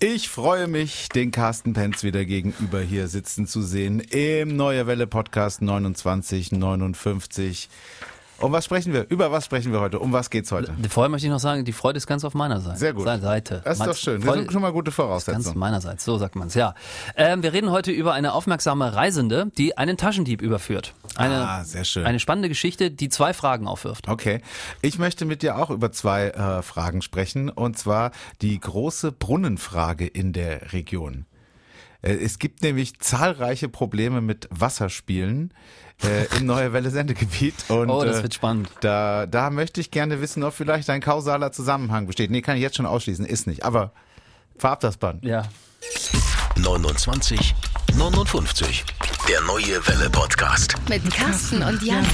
Ich 0.00 0.28
freue 0.28 0.68
mich, 0.68 1.08
den 1.08 1.32
Carsten 1.32 1.72
Penz 1.72 2.04
wieder 2.04 2.24
gegenüber 2.24 2.80
hier 2.80 3.08
sitzen 3.08 3.48
zu 3.48 3.62
sehen 3.62 3.98
im 3.98 4.54
Neue 4.54 4.86
Welle 4.86 5.08
Podcast 5.08 5.58
2959. 5.58 7.68
Um 8.40 8.52
was 8.52 8.64
sprechen 8.64 8.92
wir? 8.92 9.06
Über 9.08 9.32
was 9.32 9.46
sprechen 9.46 9.72
wir 9.72 9.80
heute? 9.80 9.98
Um 9.98 10.12
was 10.12 10.30
geht's 10.30 10.52
heute? 10.52 10.72
Vorher 10.88 11.08
möchte 11.08 11.26
ich 11.26 11.32
noch 11.32 11.40
sagen, 11.40 11.64
die 11.64 11.72
Freude 11.72 11.96
ist 11.96 12.06
ganz 12.06 12.22
auf 12.24 12.34
meiner 12.34 12.60
Seite. 12.60 12.78
Sehr 12.78 12.92
gut. 12.92 13.04
Seite. 13.04 13.62
Das 13.64 13.80
ist 13.80 13.86
doch 13.86 13.96
schön. 13.96 14.20
Das 14.20 14.34
sind 14.34 14.52
schon 14.52 14.62
mal 14.62 14.70
gute 14.70 14.90
Ganz 14.90 14.94
Voraussetzungen. 14.96 15.58
meinerseits, 15.58 16.04
so 16.04 16.18
sagt 16.18 16.36
man's. 16.36 16.54
Ja, 16.54 16.74
ähm, 17.16 17.42
wir 17.42 17.52
reden 17.52 17.70
heute 17.70 17.90
über 17.90 18.12
eine 18.12 18.32
aufmerksame 18.34 18.94
Reisende, 18.94 19.50
die 19.58 19.76
einen 19.76 19.96
Taschendieb 19.96 20.40
überführt. 20.40 20.94
Eine, 21.16 21.48
Ah, 21.48 21.64
sehr 21.64 21.84
schön. 21.84 22.06
Eine 22.06 22.20
spannende 22.20 22.48
Geschichte, 22.48 22.92
die 22.92 23.08
zwei 23.08 23.32
Fragen 23.34 23.66
aufwirft. 23.66 24.06
Okay. 24.08 24.40
Ich 24.82 25.00
möchte 25.00 25.24
mit 25.24 25.42
dir 25.42 25.58
auch 25.58 25.70
über 25.70 25.90
zwei 25.90 26.28
äh, 26.28 26.62
Fragen 26.62 27.02
sprechen. 27.02 27.48
Und 27.50 27.76
zwar 27.76 28.12
die 28.40 28.60
große 28.60 29.10
Brunnenfrage 29.10 30.06
in 30.06 30.32
der 30.32 30.72
Region. 30.72 31.26
Äh, 32.02 32.14
Es 32.14 32.38
gibt 32.38 32.62
nämlich 32.62 32.98
zahlreiche 33.00 33.68
Probleme 33.68 34.20
mit 34.20 34.48
Wasserspielen 34.50 35.52
äh, 36.02 36.36
im 36.38 36.46
Neue 36.46 36.72
Welle 36.72 36.90
Sendegebiet. 36.90 37.54
Und, 37.68 37.90
Oh, 37.90 38.04
das 38.04 38.18
äh, 38.18 38.22
wird 38.22 38.34
spannend. 38.34 38.70
Da, 38.80 39.26
da 39.26 39.50
möchte 39.50 39.80
ich 39.80 39.90
gerne 39.90 40.20
wissen, 40.20 40.42
ob 40.42 40.54
vielleicht 40.54 40.90
ein 40.90 41.00
kausaler 41.00 41.52
Zusammenhang 41.52 42.06
besteht. 42.06 42.30
Nee, 42.30 42.42
kann 42.42 42.56
ich 42.56 42.62
jetzt 42.62 42.76
schon 42.76 42.86
ausschließen, 42.86 43.24
ist 43.26 43.46
nicht. 43.46 43.64
Aber 43.64 43.92
verab 44.56 44.80
das 44.80 44.96
Band. 44.96 45.24
Ja. 45.24 45.44
29 46.56 47.54
59. 47.96 48.84
Der 49.28 49.40
neue 49.42 49.86
Welle 49.86 50.10
Podcast. 50.10 50.74
Mit 50.88 51.08
Carsten 51.12 51.62
und 51.62 51.82
Jan. 51.82 52.04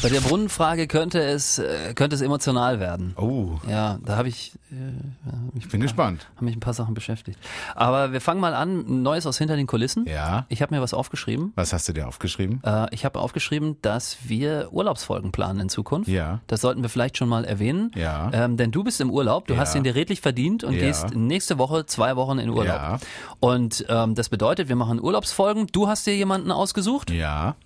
Bei 0.00 0.08
der 0.08 0.20
Brunnenfrage 0.20 0.86
könnte 0.86 1.20
es, 1.20 1.58
äh, 1.58 1.92
könnte 1.94 2.14
es 2.14 2.22
emotional 2.22 2.78
werden. 2.78 3.14
Oh, 3.16 3.58
Ja, 3.68 3.98
da 4.04 4.16
habe 4.16 4.28
ich, 4.28 4.52
äh, 4.70 5.56
ich 5.58 5.68
bin 5.68 5.80
gespannt. 5.80 6.28
haben 6.36 6.44
mich 6.46 6.56
ein 6.56 6.60
paar 6.60 6.72
Sachen 6.74 6.94
beschäftigt. 6.94 7.36
Aber 7.74 8.12
wir 8.12 8.20
fangen 8.20 8.40
mal 8.40 8.54
an. 8.54 9.02
Neues 9.02 9.26
aus 9.26 9.38
hinter 9.38 9.56
den 9.56 9.66
Kulissen. 9.66 10.06
Ja. 10.06 10.46
Ich 10.50 10.62
habe 10.62 10.72
mir 10.74 10.80
was 10.80 10.94
aufgeschrieben. 10.94 11.52
Was 11.56 11.72
hast 11.72 11.88
du 11.88 11.92
dir 11.92 12.06
aufgeschrieben? 12.06 12.60
Äh, 12.64 12.86
ich 12.94 13.04
habe 13.04 13.18
aufgeschrieben, 13.18 13.76
dass 13.82 14.18
wir 14.24 14.68
Urlaubsfolgen 14.72 15.32
planen 15.32 15.60
in 15.60 15.68
Zukunft. 15.68 16.08
Ja. 16.08 16.40
Das 16.46 16.60
sollten 16.60 16.82
wir 16.82 16.88
vielleicht 16.90 17.16
schon 17.16 17.28
mal 17.28 17.44
erwähnen. 17.44 17.90
Ja. 17.96 18.30
Ähm, 18.32 18.56
denn 18.56 18.70
du 18.70 18.84
bist 18.84 19.00
im 19.00 19.10
Urlaub, 19.10 19.48
du 19.48 19.54
Ja. 19.54 19.60
hast 19.60 19.74
ihn 19.74 19.82
dir 19.82 19.96
redlich 19.96 20.20
verdient 20.20 20.62
und 20.62 20.74
Ja. 20.74 20.80
gehst 20.80 21.12
nächste 21.16 21.58
Woche 21.58 21.86
zwei 21.86 22.14
Wochen 22.14 22.38
in 22.38 22.50
Urlaub. 22.50 22.66
Ja. 22.66 22.98
Und 23.40 23.84
ähm, 23.88 24.14
das 24.14 24.28
bedeutet, 24.28 24.68
wir 24.68 24.76
machen 24.76 25.00
Urlaubsfolgen. 25.02 25.66
Du 25.72 25.88
hast 25.88 26.06
dir 26.06 26.14
jemanden 26.14 26.52
ausgesucht. 26.52 27.10
Ja. 27.10 27.56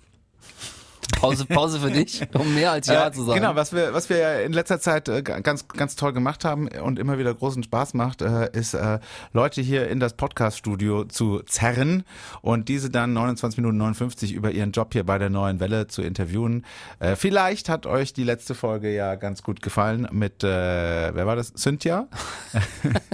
Pause, 1.11 1.45
Pause 1.45 1.79
für 1.79 1.91
dich, 1.91 2.21
um 2.33 2.53
mehr 2.53 2.71
als 2.71 2.87
Ja 2.87 3.07
Äh, 3.07 3.11
zu 3.11 3.23
sagen. 3.23 3.39
Genau, 3.39 3.55
was 3.55 3.73
wir, 3.73 3.93
was 3.93 4.09
wir 4.09 4.17
ja 4.17 4.33
in 4.39 4.53
letzter 4.53 4.79
Zeit 4.79 5.07
äh, 5.09 5.21
ganz, 5.21 5.67
ganz 5.67 5.95
toll 5.95 6.13
gemacht 6.13 6.45
haben 6.45 6.67
und 6.67 6.99
immer 6.99 7.17
wieder 7.17 7.33
großen 7.33 7.63
Spaß 7.63 7.93
macht, 7.93 8.21
äh, 8.21 8.49
ist 8.51 8.73
äh, 8.73 8.99
Leute 9.31 9.61
hier 9.61 9.87
in 9.89 9.99
das 9.99 10.13
Podcast-Studio 10.13 11.05
zu 11.05 11.41
zerren 11.41 12.03
und 12.41 12.69
diese 12.69 12.89
dann 12.89 13.13
29 13.13 13.57
Minuten 13.57 13.77
59 13.77 14.33
über 14.33 14.51
ihren 14.51 14.71
Job 14.71 14.93
hier 14.93 15.05
bei 15.05 15.17
der 15.17 15.29
Neuen 15.29 15.59
Welle 15.59 15.87
zu 15.87 16.01
interviewen. 16.01 16.65
Äh, 16.99 17.15
vielleicht 17.15 17.69
hat 17.69 17.85
euch 17.85 18.13
die 18.13 18.23
letzte 18.23 18.55
Folge 18.55 18.93
ja 18.93 19.15
ganz 19.15 19.43
gut 19.43 19.61
gefallen 19.61 20.07
mit, 20.11 20.43
äh, 20.43 20.47
wer 20.47 21.25
war 21.25 21.35
das? 21.35 21.53
Cynthia? 21.55 22.07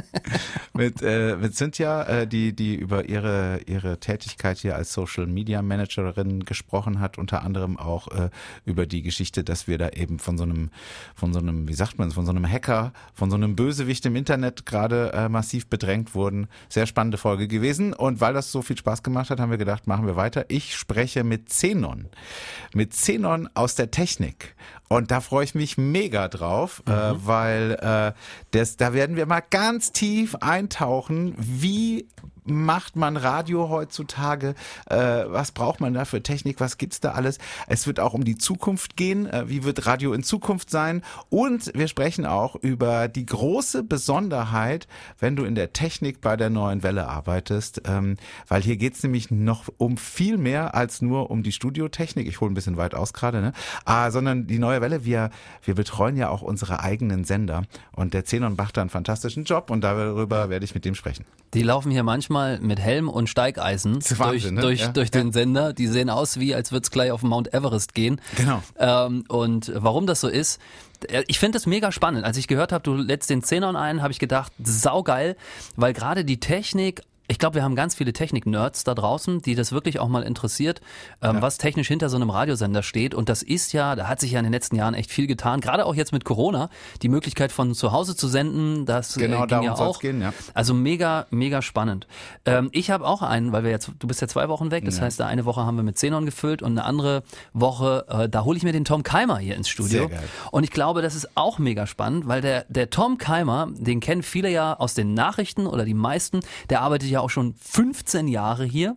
mit, 0.74 1.02
mit 1.02 1.56
Cynthia, 1.56 2.26
die, 2.26 2.56
die 2.56 2.76
über 2.76 3.08
ihre, 3.08 3.60
ihre 3.66 4.00
Tätigkeit 4.00 4.58
hier 4.58 4.76
als 4.76 4.94
Social 4.94 5.28
Media 5.28 5.62
Managerin 5.62 6.44
gesprochen 6.44 7.00
hat, 7.00 7.18
unter 7.18 7.44
anderem 7.44 7.78
auch 7.80 8.08
äh, 8.10 8.30
über 8.66 8.86
die 8.86 9.02
Geschichte, 9.02 9.44
dass 9.44 9.68
wir 9.68 9.78
da 9.78 9.90
eben 9.90 10.20
von 10.20 10.38
so 10.38 10.44
einem, 10.44 10.70
von 11.16 11.34
so 11.34 11.40
einem, 11.40 11.68
wie 11.68 11.74
sagt 11.74 11.98
man 11.98 12.08
es, 12.08 12.14
von 12.14 12.26
so 12.26 12.32
einem 12.32 12.50
Hacker, 12.50 12.94
von 13.14 13.30
so 13.30 13.36
einem 13.36 13.56
Bösewicht 13.56 14.06
im 14.06 14.16
Internet 14.16 14.66
gerade 14.66 15.12
äh, 15.14 15.30
massiv 15.30 15.68
bedrängt 15.68 16.16
wurden. 16.16 16.48
Sehr 16.70 16.86
spannende 16.86 17.18
Folge 17.18 17.48
gewesen. 17.48 17.94
Und 17.94 18.22
weil 18.22 18.34
das 18.34 18.52
so 18.52 18.62
viel 18.62 18.78
Spaß 18.78 19.04
gemacht 19.04 19.30
hat, 19.30 19.40
haben 19.40 19.52
wir 19.52 19.58
gedacht, 19.58 19.88
machen 19.88 20.06
wir 20.06 20.16
weiter. 20.16 20.46
Ich 20.50 20.76
spreche 20.76 21.24
mit 21.24 21.50
Zenon. 21.50 22.08
Mit 22.74 22.94
Zenon 22.94 23.50
aus 23.54 23.76
der 23.76 23.92
Technik. 23.92 24.56
Und 24.88 25.12
da 25.12 25.22
freue 25.22 25.44
ich 25.44 25.54
mich 25.54 25.78
mega 25.78 26.28
drauf, 26.28 26.82
äh, 26.88 26.92
weil 26.92 27.78
äh, 27.80 28.14
das, 28.52 28.76
da 28.76 28.94
werden 28.94 29.16
wir 29.16 29.28
mal 29.28 29.44
ganz 29.48 29.92
tief 29.92 30.36
eintauchen, 30.36 31.36
wie 31.38 32.08
macht 32.50 32.96
man 32.96 33.18
Radio 33.18 33.70
heutzutage? 33.70 34.56
Äh, 34.86 34.98
was 35.28 35.52
braucht 35.52 35.80
man 35.82 35.94
da 35.94 36.06
für 36.06 36.22
Technik? 36.24 36.60
Was 36.60 36.78
gibt's 36.78 37.00
da 37.00 37.12
alles? 37.12 37.38
Es 37.68 37.88
wird 37.88 38.00
auch 38.00 38.14
um 38.14 38.24
die 38.24 38.38
Zukunft 38.38 38.96
gehen. 38.96 39.26
Äh, 39.26 39.50
wie 39.50 39.64
wird 39.64 39.86
Radio 39.86 40.14
in 40.14 40.24
Zukunft 40.24 40.70
sein? 40.70 41.02
Und 41.30 41.72
wir 41.76 41.88
sprechen 41.88 42.26
auch 42.26 42.56
über 42.56 43.08
die 43.08 43.26
große 43.26 43.84
Besonderheit, 43.84 44.88
wenn 45.20 45.36
du 45.36 45.44
in 45.44 45.56
der 45.56 45.74
Technik 45.74 46.22
bei 46.22 46.38
der 46.38 46.50
neuen 46.50 46.84
Welle 46.84 47.08
arbeitest, 47.08 47.84
ähm, 47.86 48.18
weil 48.48 48.62
hier 48.62 48.78
geht's 48.78 49.04
nämlich 49.04 49.32
noch 49.32 49.66
um 49.78 49.98
viel 49.98 50.38
mehr 50.38 50.76
als 50.76 51.02
nur 51.02 51.32
um 51.32 51.44
die 51.44 51.52
Studiotechnik. 51.52 52.28
Ich 52.28 52.42
hole 52.42 52.52
ein 52.52 52.56
bisschen 52.56 52.78
weit 52.78 52.96
aus 52.96 53.14
gerade, 53.14 53.42
ne? 53.42 53.54
Ah, 53.86 54.12
sondern 54.12 54.48
die 54.48 54.60
neue 54.60 54.82
Welle, 54.82 55.06
wir, 55.06 55.30
wir 55.64 55.76
betreuen 55.76 56.16
ja 56.18 56.30
auch 56.30 56.42
unsere 56.42 56.82
eigenen 56.82 57.24
Sender. 57.24 57.64
Und 57.92 58.14
der 58.14 58.26
Zenon 58.26 58.56
macht 58.56 58.78
da 58.78 58.82
einen 58.82 58.90
fantastischen 58.90 59.44
Job 59.44 59.70
und 59.70 59.82
darüber 59.82 60.50
werde 60.50 60.66
ich 60.66 60.74
mit 60.74 60.86
dem 60.86 60.96
sprechen. 60.96 61.26
Die 61.54 61.64
laufen 61.64 61.92
hier 61.92 62.04
manchmal 62.04 62.39
mit 62.62 62.80
Helm 62.80 63.10
und 63.10 63.28
Steigeisen 63.30 63.98
ist 63.98 64.10
durch, 64.12 64.20
Wahnsinn, 64.20 64.56
ne? 64.56 64.62
durch, 64.62 64.80
Ja. 64.82 64.88
durch 64.90 65.12
den 65.12 65.32
Sender. 65.32 65.74
Die 65.74 65.88
sehen 65.88 66.10
aus, 66.10 66.40
wie 66.40 66.56
als 66.56 66.72
würde 66.72 66.84
es 66.84 66.92
gleich 66.92 67.12
auf 67.12 67.22
Mount 67.24 67.54
Everest 67.54 67.94
gehen. 67.94 68.20
Genau. 68.36 68.62
Ähm, 68.78 69.24
und 69.28 69.72
warum 69.76 70.08
das 70.08 70.22
so 70.22 70.28
ist, 70.28 70.60
äh, 71.08 71.24
ich 71.28 71.40
finde 71.40 71.58
es 71.58 71.66
mega 71.66 71.92
spannend. 71.92 72.26
Als 72.26 72.38
ich 72.38 72.48
gehört 72.48 72.72
habe, 72.72 72.84
du 72.84 72.96
lädst 72.96 73.30
den 73.30 73.44
Zehnern 73.44 73.76
ein, 73.76 74.02
habe 74.02 74.12
ich 74.12 74.20
gedacht, 74.20 74.52
saugeil, 74.64 75.36
weil 75.76 75.94
gerade 75.94 76.26
die 76.26 76.40
Technik 76.40 77.02
ich 77.30 77.38
glaube, 77.38 77.56
wir 77.56 77.64
haben 77.64 77.76
ganz 77.76 77.94
viele 77.94 78.12
Technik-Nerds 78.12 78.84
da 78.84 78.96
draußen, 78.96 79.42
die 79.44 79.54
das 79.54 79.72
wirklich 79.72 80.00
auch 80.00 80.08
mal 80.08 80.24
interessiert, 80.24 80.82
ähm, 81.22 81.38
was 81.42 81.60
technisch 81.60 81.88
hinter 81.88 82.10
so 82.10 82.16
einem 82.18 82.32
Radiosender 82.32 82.82
steht. 82.82 83.14
Und 83.14 83.30
das 83.30 83.44
ist 83.44 83.72
ja, 83.72 83.96
da 83.96 84.08
hat 84.08 84.20
sich 84.20 84.32
ja 84.32 84.40
in 84.40 84.46
den 84.46 84.52
letzten 84.52 84.76
Jahren 84.76 84.96
echt 84.96 85.12
viel 85.12 85.28
getan. 85.28 85.62
Gerade 85.62 85.86
auch 85.86 85.94
jetzt 85.94 86.12
mit 86.12 86.26
Corona, 86.26 86.70
die 87.04 87.08
Möglichkeit 87.08 87.52
von 87.52 87.76
zu 87.76 87.92
Hause 87.92 88.16
zu 88.16 88.28
senden, 88.28 88.88
das 88.88 89.16
äh, 89.16 89.20
Genau, 89.20 89.42
ging 89.42 89.48
darum 89.50 89.66
ja 89.66 89.76
auch. 89.76 90.00
gehen, 90.00 90.22
ja. 90.22 90.34
Also 90.56 90.74
mega, 90.74 91.28
mega 91.30 91.62
spannend. 91.62 92.08
Ähm, 92.46 92.70
ich 92.72 92.90
habe 92.90 93.06
auch 93.06 93.22
einen, 93.22 93.52
weil 93.52 93.64
wir 93.64 93.70
jetzt, 93.70 93.92
du 94.00 94.08
bist 94.08 94.22
ja 94.22 94.28
zwei 94.28 94.50
Wochen 94.50 94.72
weg, 94.72 94.86
das 94.86 95.00
heißt, 95.00 95.20
da 95.20 95.28
eine 95.28 95.46
Woche 95.46 95.64
haben 95.66 95.76
wir 95.76 95.84
mit 95.84 95.96
Xenon 95.96 96.26
gefüllt 96.26 96.64
und 96.64 96.72
eine 96.72 96.84
andere 96.84 97.22
Woche, 97.54 98.06
äh, 98.10 98.28
da 98.28 98.44
hole 98.44 98.58
ich 98.58 98.64
mir 98.64 98.72
den 98.74 98.86
Tom 98.86 99.04
Keimer 99.04 99.38
hier 99.38 99.56
ins 99.56 99.70
Studio. 99.70 100.08
Sehr 100.08 100.10
geil. 100.10 100.30
Und 100.52 100.64
ich 100.64 100.72
glaube, 100.72 101.04
das 101.04 101.14
ist 101.14 101.30
auch 101.36 101.60
mega 101.60 101.86
spannend, 101.86 102.28
weil 102.28 102.42
der, 102.42 102.66
der 102.70 102.90
Tom 102.90 103.20
Keimer, 103.20 103.68
den 103.72 104.00
kennen 104.00 104.24
viele 104.24 104.50
ja 104.50 104.74
aus 104.74 104.96
den 104.96 105.14
Nachrichten 105.14 105.68
oder 105.68 105.86
die 105.86 105.94
meisten, 105.94 106.40
der 106.72 106.82
arbeitet 106.82 107.10
ja 107.10 107.19
auch 107.22 107.30
schon 107.30 107.56
15 107.56 108.28
Jahre 108.28 108.66
hier, 108.66 108.96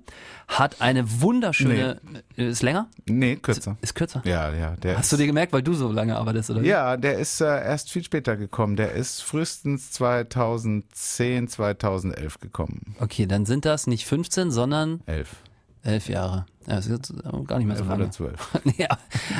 hat 0.48 0.80
eine 0.80 1.20
wunderschöne, 1.20 2.00
äh, 2.36 2.48
ist 2.48 2.62
länger? 2.62 2.88
Nee, 3.06 3.36
kürzer. 3.36 3.76
Ist 3.80 3.94
kürzer? 3.94 4.22
Ja, 4.24 4.52
ja. 4.52 4.76
Hast 4.96 5.12
du 5.12 5.16
dir 5.16 5.26
gemerkt, 5.26 5.52
weil 5.52 5.62
du 5.62 5.74
so 5.74 5.90
lange 5.90 6.16
arbeitest, 6.16 6.50
oder? 6.50 6.62
Ja, 6.62 6.96
der 6.96 7.18
ist 7.18 7.40
äh, 7.40 7.44
erst 7.46 7.90
viel 7.90 8.04
später 8.04 8.36
gekommen. 8.36 8.76
Der 8.76 8.92
ist 8.92 9.22
frühestens 9.22 9.90
2010, 9.92 11.48
2011 11.48 12.40
gekommen. 12.40 12.96
Okay, 13.00 13.26
dann 13.26 13.46
sind 13.46 13.64
das 13.64 13.86
nicht 13.86 14.06
15, 14.06 14.50
sondern 14.50 15.00
Elf. 15.06 15.36
elf 15.82 16.08
Jahre. 16.08 16.46
Ja, 16.66 16.76
das 16.76 16.86
ist 16.86 16.92
jetzt 16.92 17.12
gar 17.48 17.58
nicht 17.58 17.66
mehr 17.66 17.76
so 17.76 17.84
lange. 17.84 18.04
oder 18.04 18.10
zwölf. 18.12 18.50
ja, 18.76 18.88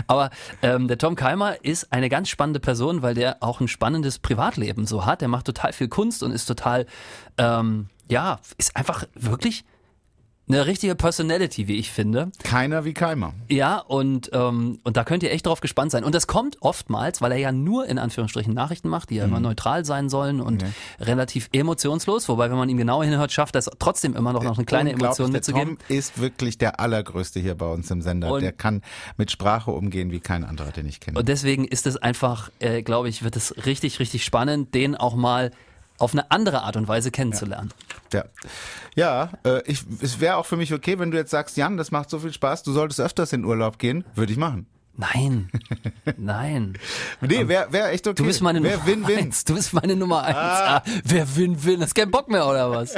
aber 0.09 0.31
ähm, 0.61 0.89
der 0.89 0.99
Tom 0.99 1.15
Keimer 1.15 1.65
ist 1.65 1.93
eine 1.93 2.09
ganz 2.09 2.29
spannende 2.29 2.59
Person, 2.59 3.03
weil 3.03 3.15
der 3.15 3.37
auch 3.43 3.61
ein 3.61 3.69
spannendes 3.69 4.19
Privatleben 4.19 4.87
so 4.87 5.07
hat. 5.07 5.21
Der 5.21 5.29
macht 5.29 5.47
total 5.47 5.73
viel 5.73 5.89
Kunst 5.89 6.23
und 6.23 6.33
ist 6.33 6.47
total, 6.47 6.87
ähm, 7.39 7.87
ja, 8.13 8.39
ist 8.59 8.77
einfach 8.77 9.05
wirklich 9.15 9.65
eine 10.49 10.67
richtige 10.67 10.97
Personality, 10.97 11.69
wie 11.69 11.77
ich 11.77 11.91
finde. 11.93 12.31
Keiner 12.43 12.85
wie 12.85 12.93
Keimer. 12.93 13.33
Ja, 13.49 13.79
und, 13.79 14.29
ähm, 14.35 14.81
und 14.83 14.97
da 14.97 15.05
könnt 15.05 15.23
ihr 15.23 15.31
echt 15.31 15.47
drauf 15.47 15.61
gespannt 15.61 15.93
sein. 15.93 16.03
Und 16.05 16.15
das 16.17 16.27
kommt 16.27 16.57
oftmals, 16.61 17.23
weil 17.23 17.31
er 17.33 17.39
ja 17.39 17.53
nur 17.53 17.87
in 17.87 17.97
Anführungsstrichen 17.99 18.53
Nachrichten 18.53 18.89
macht, 18.89 19.11
die 19.11 19.15
ja 19.15 19.25
Mhm. 19.27 19.31
immer 19.31 19.41
neutral 19.41 19.85
sein 19.85 20.09
sollen 20.11 20.41
und 20.43 20.65
relativ 21.01 21.49
emotionslos. 21.53 22.29
Wobei, 22.29 22.51
wenn 22.51 22.59
man 22.59 22.69
ihm 22.69 22.77
genau 22.77 23.03
hinhört, 23.05 23.33
schafft 23.33 23.55
er 23.55 23.61
es 23.61 23.71
trotzdem 23.79 24.15
immer 24.17 24.33
noch, 24.33 24.43
noch 24.43 24.59
eine 24.59 24.67
kleine 24.67 24.91
Emotion 24.93 25.29
der 25.31 25.39
mitzugeben. 25.39 25.79
Tom 25.79 25.97
ist 25.97 26.21
wirklich 26.21 26.59
der 26.59 26.81
allergrößte 26.81 27.39
hier 27.41 27.55
bei 27.55 27.67
uns 27.67 27.91
im 27.91 28.03
Sender. 28.03 28.33
Und- 28.33 28.43
der 28.43 28.53
kann 28.53 28.83
mit 29.17 29.31
Sprache 29.31 29.71
umgehen 29.71 30.11
wie 30.11 30.21
kein 30.21 30.45
anderer, 30.45 30.73
den 30.73 30.87
ich 30.87 30.99
kenne. 31.01 31.19
Und 31.19 31.29
deswegen 31.29 31.65
ist 31.65 31.87
es 31.87 31.97
einfach, 31.97 32.51
äh, 32.59 32.83
glaube 32.83 33.09
ich, 33.09 33.23
wird 33.23 33.37
es 33.37 33.55
richtig, 33.65 34.01
richtig 34.01 34.25
spannend, 34.25 34.75
den 34.75 34.97
auch 34.97 35.15
mal 35.15 35.53
auf 36.03 36.13
eine 36.13 36.31
andere 36.31 36.63
Art 36.63 36.77
und 36.77 36.89
Weise 36.89 37.11
kennenzulernen. 37.11 37.73
Ja, 38.13 38.25
ja 38.97 39.31
äh, 39.45 39.63
ich, 39.71 39.85
es 40.01 40.21
wäre 40.21 40.37
auch 40.37 40.47
für 40.47 40.57
mich 40.57 40.75
okay, 40.75 40.99
wenn 40.99 41.11
du 41.11 41.17
jetzt 41.17 41.31
sagst, 41.31 41.57
Jan, 41.57 41.77
das 41.77 41.93
macht 41.93 42.11
so 42.11 42.19
viel 42.19 42.33
Spaß, 42.33 42.65
du 42.65 42.73
solltest 42.73 43.01
öfters 43.01 43.33
in 43.33 43.45
Urlaub 43.45 43.79
gehen, 43.79 44.05
würde 44.15 44.33
ich 44.33 44.39
machen. 44.39 44.67
Nein, 44.95 45.51
nein. 46.19 46.75
Nee, 47.23 47.49
wäre 47.49 47.73
wär 47.73 47.91
echt 47.93 48.07
okay. 48.07 48.17
Du 48.17 48.25
bist 48.25 48.43
meine 48.43 48.63
wär 48.63 48.77
Nummer 48.77 48.87
Win-Win. 48.87 49.19
eins. 49.19 49.45
Du 49.45 49.55
bist 49.55 49.73
meine 49.73 49.97
Nummer 49.97 50.23
eins. 50.23 50.37
Ah. 50.37 50.83
wer 51.05 51.35
Win-Win? 51.35 51.81
Hast 51.81 51.95
keinen 51.95 52.11
Bock 52.11 52.29
mehr 52.29 52.47
oder 52.47 52.71
was? 52.71 52.95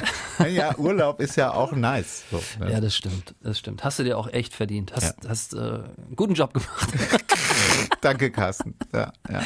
ja, 0.48 0.76
Urlaub 0.78 1.20
ist 1.20 1.36
ja 1.36 1.52
auch 1.52 1.72
nice. 1.72 2.22
So, 2.30 2.40
ne? 2.60 2.70
Ja, 2.70 2.80
das 2.80 2.94
stimmt. 2.94 3.34
Das 3.42 3.58
stimmt. 3.58 3.82
Hast 3.82 3.98
du 3.98 4.04
dir 4.04 4.18
auch 4.18 4.28
echt 4.28 4.54
verdient. 4.54 4.92
Hast, 4.94 5.16
hast 5.26 5.54
äh, 5.54 5.58
einen 5.58 6.14
guten 6.14 6.34
Job 6.34 6.54
gemacht. 6.54 6.94
Danke, 8.02 8.30
Carsten. 8.30 8.76
Ja, 8.92 9.12
ja, 9.28 9.40
ja. 9.40 9.42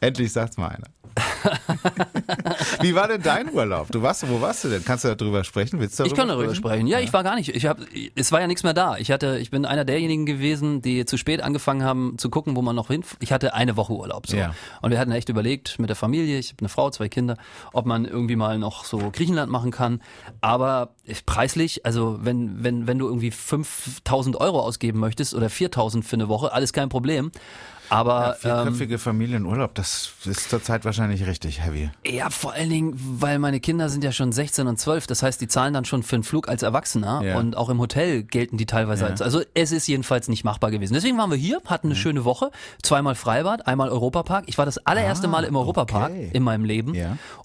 Endlich 0.00 0.32
sagt's 0.32 0.56
mal 0.58 0.68
einer. 0.68 0.86
Wie 2.80 2.94
war 2.94 3.08
denn 3.08 3.22
dein 3.22 3.52
Urlaub? 3.52 3.88
Du 3.90 4.02
warst, 4.02 4.28
wo 4.28 4.40
warst 4.40 4.64
du 4.64 4.68
denn? 4.68 4.84
Kannst 4.84 5.04
du 5.04 5.14
darüber 5.14 5.44
sprechen? 5.44 5.80
Willst 5.80 5.98
du 5.98 6.04
Ich 6.04 6.14
kann 6.14 6.28
darüber 6.28 6.54
sprechen. 6.54 6.86
Ja, 6.86 7.00
ich 7.00 7.12
war 7.12 7.22
gar 7.22 7.36
nicht. 7.36 7.54
Ich 7.54 7.66
hab, 7.66 7.78
es 8.14 8.32
war 8.32 8.40
ja 8.40 8.46
nichts 8.46 8.62
mehr 8.62 8.74
da. 8.74 8.96
Ich 8.96 9.10
hatte, 9.10 9.38
ich 9.38 9.50
bin 9.50 9.64
einer 9.64 9.84
derjenigen 9.84 10.26
gewesen, 10.26 10.82
die 10.82 11.04
zu 11.04 11.16
spät 11.16 11.42
angefangen 11.42 11.84
haben 11.84 12.16
zu 12.18 12.30
gucken, 12.30 12.56
wo 12.56 12.62
man 12.62 12.74
noch 12.74 12.88
hin. 12.88 13.04
Ich 13.20 13.32
hatte 13.32 13.54
eine 13.54 13.76
Woche 13.76 13.92
Urlaub 13.92 14.26
so. 14.26 14.36
Ja. 14.36 14.54
Und 14.82 14.90
wir 14.90 14.98
hatten 14.98 15.12
echt 15.12 15.28
überlegt 15.28 15.78
mit 15.78 15.88
der 15.88 15.96
Familie, 15.96 16.38
ich 16.38 16.48
habe 16.48 16.60
eine 16.60 16.68
Frau, 16.68 16.90
zwei 16.90 17.08
Kinder, 17.08 17.36
ob 17.72 17.86
man 17.86 18.04
irgendwie 18.04 18.36
mal 18.36 18.58
noch 18.58 18.84
so 18.84 19.10
Griechenland 19.10 19.50
machen 19.50 19.70
kann. 19.70 20.00
Aber 20.40 20.94
preislich, 21.26 21.86
also 21.86 22.18
wenn 22.22 22.64
wenn 22.64 22.86
wenn 22.86 22.98
du 22.98 23.06
irgendwie 23.06 23.30
5000 23.30 24.40
Euro 24.40 24.60
ausgeben 24.60 24.98
möchtest 24.98 25.34
oder 25.34 25.50
4000 25.50 26.04
für 26.04 26.14
eine 26.14 26.28
Woche, 26.28 26.52
alles 26.52 26.72
kein 26.72 26.88
Problem. 26.88 27.30
Aber 27.90 28.36
Ja, 28.42 28.60
ähm, 28.62 28.64
vierköpfige 28.74 28.98
Familienurlaub, 28.98 29.74
das 29.74 30.12
ist 30.24 30.50
zurzeit 30.50 30.84
wahrscheinlich 30.84 31.26
richtig 31.26 31.60
heavy. 31.62 31.90
ja, 32.06 32.30
vor 32.30 32.52
allen 32.54 32.70
Dingen, 32.70 32.94
weil 33.20 33.38
meine 33.38 33.60
Kinder 33.60 33.88
sind 33.88 34.02
ja 34.04 34.12
schon 34.12 34.32
16 34.32 34.66
und 34.66 34.78
12, 34.78 35.06
das 35.06 35.22
heißt, 35.22 35.40
die 35.40 35.48
zahlen 35.48 35.74
dann 35.74 35.84
schon 35.84 36.02
für 36.02 36.16
einen 36.16 36.22
Flug 36.22 36.48
als 36.48 36.62
Erwachsener 36.62 37.22
Ja. 37.22 37.36
und 37.38 37.56
auch 37.56 37.68
im 37.68 37.78
Hotel 37.78 38.22
gelten 38.22 38.56
die 38.56 38.66
teilweise 38.66 39.04
Ja. 39.04 39.10
als. 39.10 39.22
Also 39.22 39.42
es 39.54 39.72
ist 39.72 39.86
jedenfalls 39.86 40.28
nicht 40.28 40.44
machbar 40.44 40.70
gewesen. 40.70 40.94
Deswegen 40.94 41.18
waren 41.18 41.30
wir 41.30 41.36
hier, 41.36 41.60
hatten 41.66 41.88
eine 41.88 41.96
schöne 41.96 42.24
Woche, 42.24 42.50
zweimal 42.82 43.14
Freibad, 43.14 43.66
einmal 43.66 43.88
Europapark. 43.90 44.44
Ich 44.46 44.58
war 44.58 44.64
das 44.64 44.78
allererste 44.78 45.26
Ah, 45.26 45.30
Mal 45.30 45.44
im 45.44 45.56
Europapark 45.56 46.10
okay. 46.10 46.30
in 46.32 46.42
meinem 46.42 46.64
Leben 46.64 46.94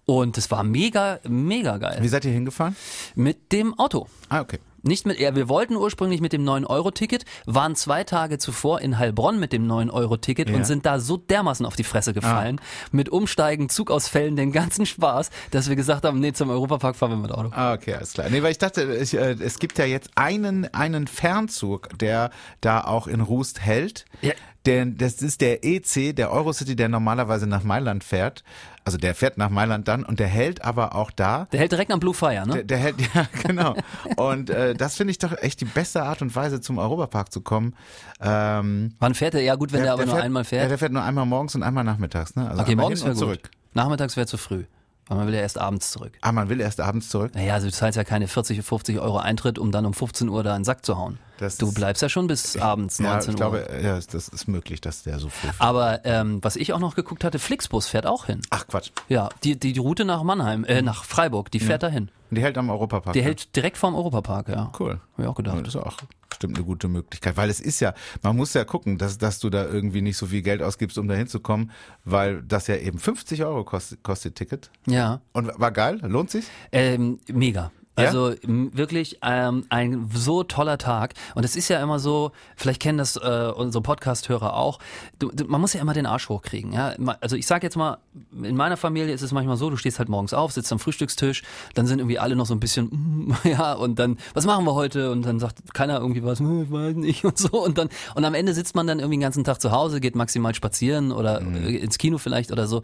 und 0.06 0.38
es 0.38 0.50
war 0.52 0.64
mega, 0.64 1.20
mega 1.28 1.78
geil. 1.78 1.98
Wie 2.02 2.08
seid 2.08 2.26
ihr 2.26 2.32
hingefahren? 2.32 2.76
Mit 3.16 3.52
dem 3.52 3.78
Auto. 3.78 4.08
Ah, 4.30 4.42
okay. 4.42 4.60
Nicht 4.84 5.06
mit, 5.06 5.20
ja, 5.20 5.36
wir 5.36 5.50
wollten 5.50 5.76
ursprünglich 5.76 6.22
mit 6.22 6.34
dem 6.34 6.44
9-Euro-Ticket, 6.44 7.26
waren 7.46 7.76
zwei 7.76 8.04
Tage 8.04 8.38
zuvor 8.38 8.82
in 8.82 8.98
Heilbronn 8.98 9.40
mit 9.40 9.54
dem 9.54 9.68
9-Euro-Ticket 9.68 10.50
Ja. 10.50 10.56
und 10.56 10.66
sind 10.66 10.86
da 10.86 11.00
so 11.00 11.18
dermaßen 11.18 11.66
auf 11.66 11.76
die 11.76 11.84
Fresse 11.84 12.14
gefallen, 12.14 12.62
mit 12.92 13.10
Umsteigen, 13.10 13.70
Zugausfällen, 13.70 14.36
den 14.36 14.52
ganzen 14.52 14.86
Spaß, 14.86 15.30
dass 15.52 15.70
wir 15.70 15.76
gesagt 15.76 16.04
haben, 16.06 16.20
nee, 16.20 16.34
zum 16.34 16.50
Europapark 16.50 16.96
fahren 16.96 17.12
wir 17.12 17.18
mit 17.18 17.32
Auto. 17.32 17.50
Ah, 17.52 17.74
okay, 17.74 17.94
alles 17.96 18.14
klar. 18.14 18.28
Nee, 18.30 18.42
weil 18.44 18.52
ich 18.52 18.58
dachte, 18.58 18.84
ich, 18.96 19.14
äh, 19.16 19.34
es 19.34 19.60
gibt 19.60 19.78
ja 19.78 19.86
jetzt 19.86 20.12
einen, 20.16 20.74
einen 20.74 21.08
Fernzug, 21.08 21.90
der 22.00 22.32
da 22.62 22.82
auch 22.82 23.08
in 23.08 23.22
Rust 23.22 23.60
hält. 23.62 24.06
Ja. 24.22 24.34
Denn 24.70 24.98
das 24.98 25.24
ist 25.24 25.42
der 25.42 25.66
EC, 25.66 26.16
der 26.16 26.32
Eurocity, 26.32 26.76
der 26.76 26.90
normalerweise 26.90 27.48
nach 27.48 27.64
Mailand 27.64 28.04
fährt. 28.04 28.44
Also 28.86 29.00
der 29.00 29.16
fährt 29.16 29.36
nach 29.40 29.50
Mailand 29.50 29.88
dann 29.88 30.04
und 30.04 30.20
der 30.20 30.28
hält 30.28 30.64
aber 30.64 30.94
auch 30.94 31.10
da. 31.10 31.48
Der 31.52 31.60
hält 31.60 31.72
direkt 31.72 31.92
am 31.92 32.00
Blue 32.00 32.14
Fire, 32.14 32.46
ne? 32.46 32.54
Der, 32.54 32.64
der 32.66 32.78
hält, 32.78 32.96
ja, 33.16 33.26
genau. 33.44 33.76
Und 34.16 34.52
äh, 34.52 34.76
das 34.76 34.96
finde 34.96 35.10
ich 35.10 35.18
doch 35.18 35.36
echt 35.42 35.60
die 35.62 35.66
beste 35.66 36.04
Art 36.04 36.22
und 36.22 36.36
Weise, 36.36 36.62
zum 36.62 36.78
Europapark 36.78 37.32
zu 37.32 37.42
kommen. 37.42 37.74
Ähm, 38.22 38.94
Wann 39.00 39.16
fährt 39.16 39.34
er? 39.34 39.42
Ja 39.42 39.56
gut, 39.56 39.74
wenn 39.74 39.82
der, 39.82 39.94
aber 39.94 40.06
nur 40.06 40.22
einmal 40.22 40.44
Ja, 40.44 40.50
fährt. 40.50 40.70
der 40.70 40.78
fährt 40.78 40.92
nur 40.92 41.02
einmal 41.02 41.26
morgens 41.26 41.56
und 41.56 41.64
einmal 41.64 41.84
nachmittags. 41.84 42.36
Ne? 42.36 42.48
Also 42.48 42.62
okay, 42.62 42.72
einmal 42.72 42.84
morgens 42.84 43.00
hin 43.02 43.10
und 43.10 43.16
gut. 43.16 43.24
zurück. 43.24 43.50
Nachmittags 43.74 44.18
wäre 44.18 44.28
zu 44.28 44.38
früh. 44.38 44.66
Weil 45.10 45.18
man 45.18 45.28
will 45.28 45.34
ja 45.34 45.42
erst 45.42 45.58
abends 45.58 45.90
zurück. 45.92 46.14
Ah, 46.22 46.32
man 46.32 46.50
will 46.50 46.62
erst 46.62 46.80
abends 46.80 47.10
zurück. 47.10 47.34
Naja, 47.34 47.56
also 47.56 47.68
du 47.68 47.74
zahlst 47.74 47.98
ja 47.98 48.04
keine 48.04 48.28
40, 48.28 48.62
50 48.62 49.00
Euro 49.00 49.18
Eintritt, 49.18 49.58
um 49.58 49.72
dann 49.72 49.86
um 49.88 49.94
15 49.94 50.30
Uhr 50.30 50.44
da 50.44 50.52
in 50.56 50.60
den 50.60 50.66
Sack 50.66 50.86
zu 50.86 50.98
hauen. 50.98 51.18
Das 51.40 51.58
du 51.58 51.74
bleibst 51.74 52.02
ja 52.04 52.10
schon 52.10 52.28
bis 52.28 52.58
abends, 52.58 53.00
19 53.00 53.10
Ja, 53.10 53.20
ich 53.20 53.28
Uhr. 53.30 53.36
glaube, 53.36 53.82
ja, 53.84 53.96
das 54.00 54.28
ist 54.28 54.48
möglich, 54.48 54.82
dass 54.82 55.02
der 55.04 55.18
so 55.18 55.30
früh 55.30 55.48
fährt. 55.48 55.56
Aber 55.60 56.06
ähm, 56.06 56.40
was 56.44 56.56
ich 56.56 56.74
auch 56.74 56.80
noch 56.80 56.96
geguckt 56.96 57.24
hatte, 57.24 57.40
Flixbus 57.40 57.88
fährt 57.88 58.06
auch 58.06 58.26
hin. 58.26 58.42
Ach 58.52 58.68
Quatsch. 58.68 58.92
Ja, 59.08 59.30
die, 59.44 59.60
die, 59.60 59.74
die 59.74 59.80
Route 59.80 60.06
nach 60.06 60.22
Mannheim, 60.22 60.64
äh, 60.66 60.84
nach 60.84 61.04
Freiburg, 61.04 61.50
die 61.50 61.60
fährt 61.60 61.82
dahin. 61.82 62.12
Und 62.30 62.36
die 62.38 62.44
hält 62.44 62.58
am 62.60 62.70
Europapark. 62.70 63.14
Die 63.14 63.20
ne? 63.20 63.26
hält 63.26 63.56
direkt 63.56 63.78
vorm 63.78 63.96
Europapark, 63.96 64.50
ja. 64.50 64.72
Cool. 64.80 65.00
Hab 65.14 65.20
ich 65.20 65.26
auch 65.26 65.36
gedacht. 65.36 65.56
Ja, 65.56 65.62
das 65.64 65.74
ist 65.74 65.82
auch 65.82 65.98
bestimmt 66.30 66.56
eine 66.58 66.66
gute 66.66 66.88
Möglichkeit, 66.88 67.38
weil 67.38 67.50
es 67.50 67.60
ist 67.60 67.80
ja, 67.80 67.94
man 68.22 68.36
muss 68.36 68.54
ja 68.54 68.64
gucken, 68.64 68.98
dass, 68.98 69.18
dass 69.18 69.40
du 69.40 69.50
da 69.50 69.66
irgendwie 69.66 70.02
nicht 70.02 70.18
so 70.18 70.28
viel 70.28 70.42
Geld 70.42 70.62
ausgibst, 70.62 70.98
um 70.98 71.08
da 71.08 71.16
hinzukommen, 71.16 71.72
weil 72.06 72.42
das 72.44 72.68
ja 72.68 72.76
eben 72.78 73.00
50 73.00 73.44
Euro 73.44 73.64
kostet, 73.64 74.04
kostet 74.04 74.36
Ticket. 74.36 74.70
Ja, 74.86 75.22
Und 75.34 75.52
war 75.60 75.72
geil, 75.72 76.00
lohnt 76.04 76.30
sich? 76.32 76.46
ähm, 76.72 77.20
mega. 77.28 77.72
Ja? 78.00 78.08
Also 78.08 78.30
m- 78.44 78.72
wirklich 78.76 79.20
ähm, 79.22 79.66
ein 79.70 80.10
so 80.14 80.44
toller 80.44 80.78
Tag. 80.78 81.14
Und 81.36 81.44
es 81.44 81.56
ist 81.56 81.68
ja 81.70 81.82
immer 81.82 82.00
so, 82.00 82.32
vielleicht 82.56 82.82
kennen 82.82 82.98
das 82.98 83.16
äh, 83.18 83.52
unsere 83.56 83.82
Podcast-Hörer 83.82 84.56
auch, 84.56 84.80
du, 85.20 85.30
du, 85.34 85.46
man 85.46 85.62
muss 85.62 85.74
ja 85.74 85.82
immer 85.82 85.94
den 85.94 86.06
Arsch 86.06 86.30
hochkriegen. 86.30 86.72
Ja? 86.74 86.94
Also 87.22 87.36
ich 87.36 87.46
sage 87.48 87.66
jetzt 87.66 87.76
mal, 87.76 87.98
in 88.42 88.56
meiner 88.56 88.78
Familie 88.78 89.14
ist 89.14 89.22
es 89.22 89.32
manchmal 89.32 89.58
so, 89.58 89.70
du 89.70 89.78
stehst 89.78 90.00
halt 90.00 90.10
morgens 90.10 90.34
auf, 90.34 90.52
sitzt 90.52 90.72
am 90.72 90.80
Frühstückstisch, 90.80 91.44
dann 91.74 91.88
sind 91.88 92.00
irgendwie 92.00 92.20
alle 92.20 92.36
noch 92.36 92.46
so 92.46 92.54
ein 92.54 92.60
bisschen, 92.60 92.86
mm, 92.86 93.36
ja, 93.48 93.74
und 93.74 94.00
dann, 94.00 94.18
was 94.34 94.46
machen 94.46 94.66
wir 94.66 94.74
heute? 94.74 95.12
Und 95.12 95.24
dann 95.26 95.40
sagt 95.40 95.74
keiner 95.74 96.00
irgendwie 96.00 96.24
was, 96.24 96.40
hm, 96.40 96.64
ich 96.64 96.72
weiß 96.72 96.96
nicht 96.96 97.26
und 97.30 97.38
so. 97.38 97.64
Und 97.64 97.78
dann, 97.78 97.90
und 98.16 98.26
am 98.26 98.34
Ende 98.34 98.54
sitzt 98.54 98.76
man 98.76 98.88
dann 98.88 99.00
irgendwie 99.00 99.18
den 99.18 99.22
ganzen 99.22 99.44
Tag 99.44 99.62
zu 99.62 99.72
Hause, 99.72 100.00
geht 100.00 100.16
maximal 100.16 100.54
spazieren 100.56 101.12
oder 101.12 101.42
äh, 101.42 101.76
ins 101.78 101.98
Kino 101.98 102.18
vielleicht 102.18 102.52
oder 102.52 102.68
so. 102.68 102.82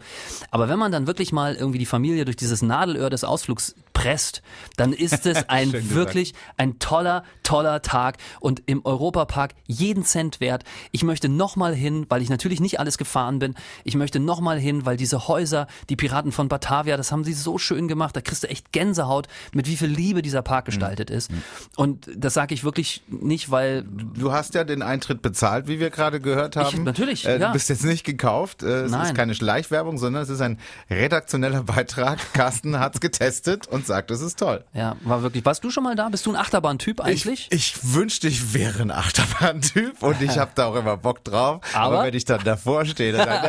Aber 0.50 0.68
wenn 0.68 0.78
man 0.78 0.92
dann 0.92 1.06
wirklich 1.06 1.32
mal 1.32 1.54
irgendwie 1.54 1.78
die 1.78 1.86
Familie 1.86 2.24
durch 2.24 2.36
dieses 2.36 2.62
Nadelöhr 2.62 3.10
des 3.10 3.24
Ausflugs 3.24 3.74
presst, 4.06 4.42
dann 4.76 4.92
ist 4.92 5.26
es 5.26 5.36
ein 5.48 5.72
wirklich 5.90 6.34
ein 6.56 6.78
toller, 6.78 7.24
toller 7.42 7.82
Tag 7.82 8.18
und 8.40 8.62
im 8.66 8.84
Europapark 8.84 9.54
jeden 9.66 10.04
Cent 10.04 10.40
wert. 10.40 10.62
Ich 10.92 11.02
möchte 11.02 11.28
nochmal 11.28 11.74
hin, 11.74 12.06
weil 12.08 12.22
ich 12.22 12.30
natürlich 12.30 12.60
nicht 12.60 12.78
alles 12.78 12.98
gefahren 12.98 13.40
bin. 13.40 13.54
Ich 13.84 13.96
möchte 13.96 14.20
nochmal 14.20 14.58
hin, 14.60 14.86
weil 14.86 14.96
diese 14.96 15.26
Häuser, 15.26 15.66
die 15.88 15.96
Piraten 15.96 16.30
von 16.30 16.48
Batavia, 16.48 16.96
das 16.96 17.10
haben 17.10 17.24
sie 17.24 17.32
so 17.32 17.58
schön 17.58 17.88
gemacht. 17.88 18.14
Da 18.14 18.20
kriegst 18.20 18.44
du 18.44 18.48
echt 18.48 18.72
Gänsehaut, 18.72 19.26
mit 19.52 19.66
wie 19.66 19.76
viel 19.76 19.88
Liebe 19.88 20.22
dieser 20.22 20.42
Park 20.42 20.66
gestaltet 20.66 21.10
ist. 21.10 21.30
Und 21.76 22.08
das 22.16 22.34
sage 22.34 22.54
ich 22.54 22.62
wirklich 22.62 23.02
nicht, 23.08 23.50
weil 23.50 23.84
Du 24.14 24.32
hast 24.32 24.54
ja 24.54 24.62
den 24.62 24.82
Eintritt 24.82 25.20
bezahlt, 25.20 25.66
wie 25.66 25.80
wir 25.80 25.90
gerade 25.90 26.20
gehört 26.20 26.54
haben. 26.56 26.84
natürlich, 26.84 27.26
äh, 27.26 27.40
ja. 27.40 27.48
Du 27.48 27.52
bist 27.52 27.68
jetzt 27.68 27.84
nicht 27.84 28.04
gekauft. 28.04 28.62
Äh, 28.62 28.66
es 28.66 28.84
ist 28.86 28.90
Nein. 28.92 29.14
keine 29.14 29.34
Schleichwerbung, 29.34 29.98
sondern 29.98 30.22
es 30.22 30.28
ist 30.28 30.40
ein 30.40 30.58
redaktioneller 30.90 31.64
Beitrag. 31.64 32.18
Carsten 32.34 32.78
hat's 32.78 33.00
getestet 33.00 33.66
und 33.66 33.86
sagt, 33.86 33.95
es 34.10 34.20
ist 34.20 34.38
toll. 34.38 34.64
ja, 34.72 34.96
war 35.02 35.22
wirklich. 35.22 35.44
Warst 35.44 35.62
du 35.64 35.70
schon 35.70 35.84
mal 35.84 35.94
da? 35.96 36.08
Bist 36.08 36.26
du 36.26 36.30
ein 36.32 36.36
Achterbahn-Typ 36.36 37.00
eigentlich? 37.00 37.48
Ich, 37.50 37.74
ich 37.76 37.94
wünschte, 37.94 38.28
ich 38.28 38.54
wäre 38.54 38.82
ein 38.82 38.90
Achterbahn-Typ 38.90 40.02
und 40.02 40.20
ich 40.22 40.38
habe 40.38 40.50
da 40.54 40.66
auch 40.66 40.76
immer 40.76 40.96
Bock 40.96 41.24
drauf. 41.24 41.60
Aber, 41.74 41.96
Aber? 41.96 42.04
wenn 42.06 42.14
ich 42.14 42.24
dann 42.24 42.42
davor 42.44 42.84
stehe, 42.84 43.12
dann 43.12 43.26
sage 43.26 43.48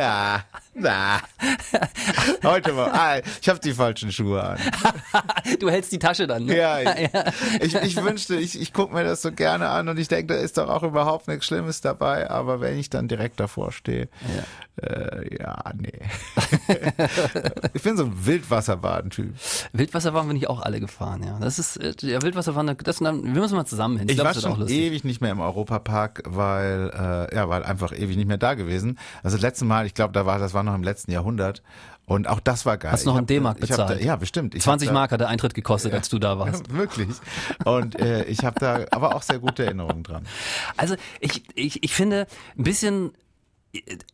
na. 0.78 1.20
Heute 2.44 2.72
mal, 2.72 2.90
ah, 2.92 3.20
ich 3.40 3.48
habe 3.48 3.58
die 3.60 3.72
falschen 3.72 4.12
Schuhe 4.12 4.42
an. 4.42 4.58
Du 5.58 5.70
hältst 5.70 5.92
die 5.92 5.98
Tasche 5.98 6.26
dann. 6.26 6.44
Ne? 6.44 6.56
Ja, 6.56 6.78
ich, 7.60 7.74
ich, 7.74 7.74
ich 7.74 8.02
wünschte, 8.02 8.36
ich, 8.36 8.60
ich 8.60 8.72
gucke 8.72 8.94
mir 8.94 9.04
das 9.04 9.22
so 9.22 9.32
gerne 9.32 9.68
an 9.68 9.88
und 9.88 9.98
ich 9.98 10.08
denke, 10.08 10.34
da 10.34 10.40
ist 10.40 10.58
doch 10.58 10.68
auch 10.68 10.82
überhaupt 10.82 11.28
nichts 11.28 11.46
Schlimmes 11.46 11.80
dabei. 11.80 12.30
Aber 12.30 12.60
wenn 12.60 12.78
ich 12.78 12.90
dann 12.90 13.08
direkt 13.08 13.40
davor 13.40 13.72
stehe, 13.72 14.08
ja, 14.80 14.86
äh, 14.86 15.36
ja 15.38 15.62
nee. 15.76 16.00
ich 17.74 17.82
bin 17.82 17.96
so 17.96 18.04
ein 18.04 18.26
Wildwasserbahn-Typ. 18.26 19.34
Wildwasserbahn 19.72 20.28
bin 20.28 20.36
ich 20.36 20.48
auch 20.48 20.60
alle 20.60 20.80
gefahren, 20.80 21.22
ja. 21.24 21.38
Das 21.40 21.58
ist, 21.58 21.76
äh, 21.76 21.92
ja, 22.02 22.22
Wildwasserbahn, 22.22 22.76
das, 22.82 23.00
wir 23.00 23.12
müssen 23.12 23.56
mal 23.56 23.66
zusammen 23.66 23.98
hin. 23.98 24.08
Ich 24.08 24.16
glaub, 24.16 24.26
war 24.26 24.34
schon 24.34 24.58
lustig. 24.58 24.78
ewig 24.78 25.04
nicht 25.04 25.20
mehr 25.20 25.32
im 25.32 25.40
Europapark, 25.40 26.22
weil 26.26 26.90
äh, 26.94 27.34
ja, 27.34 27.48
weil 27.48 27.64
einfach 27.64 27.92
ewig 27.92 28.16
nicht 28.16 28.28
mehr 28.28 28.38
da 28.38 28.54
gewesen. 28.54 28.98
Also 29.22 29.36
das 29.36 29.42
letzte 29.42 29.64
Mal, 29.64 29.86
ich 29.86 29.94
glaube, 29.94 30.12
da 30.12 30.26
war 30.26 30.38
das 30.38 30.54
war 30.54 30.62
noch 30.68 30.74
im 30.76 30.82
letzten 30.84 31.10
Jahrhundert 31.10 31.62
und 32.06 32.28
auch 32.28 32.40
das 32.40 32.64
war 32.64 32.78
geil. 32.78 32.92
Hast 32.92 33.04
du 33.04 33.10
noch 33.10 33.16
in 33.16 33.20
hab- 33.22 33.26
D-Mark 33.26 33.56
hab 33.60 33.68
Da, 33.68 33.76
bezahlt? 33.84 34.02
ja, 34.02 34.16
bestimmt. 34.16 34.54
Ich 34.54 34.60
hab 34.62 34.70
20 34.72 34.88
da, 34.88 34.94
Mark 34.94 35.10
hat 35.12 35.20
der 35.20 35.28
Eintritt 35.28 35.54
gekostet, 35.54 35.92
als 35.92 36.08
du 36.08 36.18
da 36.18 36.38
warst. 36.38 36.72
Wirklich. 36.72 37.08
Und 37.64 37.98
äh, 38.00 38.24
ich 38.24 38.44
habe 38.44 38.58
da 38.60 38.84
aber 38.90 39.14
auch 39.14 39.22
sehr 39.22 39.38
gute 39.38 39.64
Erinnerungen 39.64 40.02
dran. 40.04 40.26
Also 40.76 40.94
ich, 41.20 41.42
ich, 41.54 41.82
ich 41.82 41.92
finde, 41.94 42.26
ein 42.56 42.64
bisschen, 42.64 43.12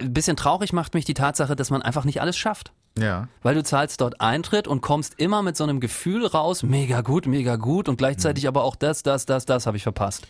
ein 0.00 0.12
bisschen 0.12 0.36
traurig 0.36 0.72
macht 0.72 0.94
mich 0.94 1.04
die 1.04 1.14
Tatsache, 1.14 1.54
dass 1.56 1.70
man 1.70 1.82
einfach 1.82 2.04
nicht 2.04 2.20
alles 2.20 2.36
schafft. 2.36 2.72
Ja. 2.96 3.26
Weil 3.42 3.56
du 3.56 3.64
zahlst 3.64 4.00
dort 4.00 4.20
Eintritt 4.20 4.68
und 4.68 4.80
kommst 4.80 5.14
immer 5.16 5.42
mit 5.42 5.56
so 5.56 5.64
einem 5.64 5.80
Gefühl 5.80 6.26
raus, 6.26 6.62
mega 6.62 7.00
gut, 7.00 7.26
mega 7.26 7.56
gut 7.56 7.88
und 7.88 7.96
gleichzeitig 7.96 8.46
aber 8.46 8.62
auch 8.62 8.76
das, 8.76 9.02
das, 9.02 9.26
das, 9.26 9.46
das 9.46 9.66
habe 9.66 9.76
ich 9.76 9.82
verpasst. 9.82 10.22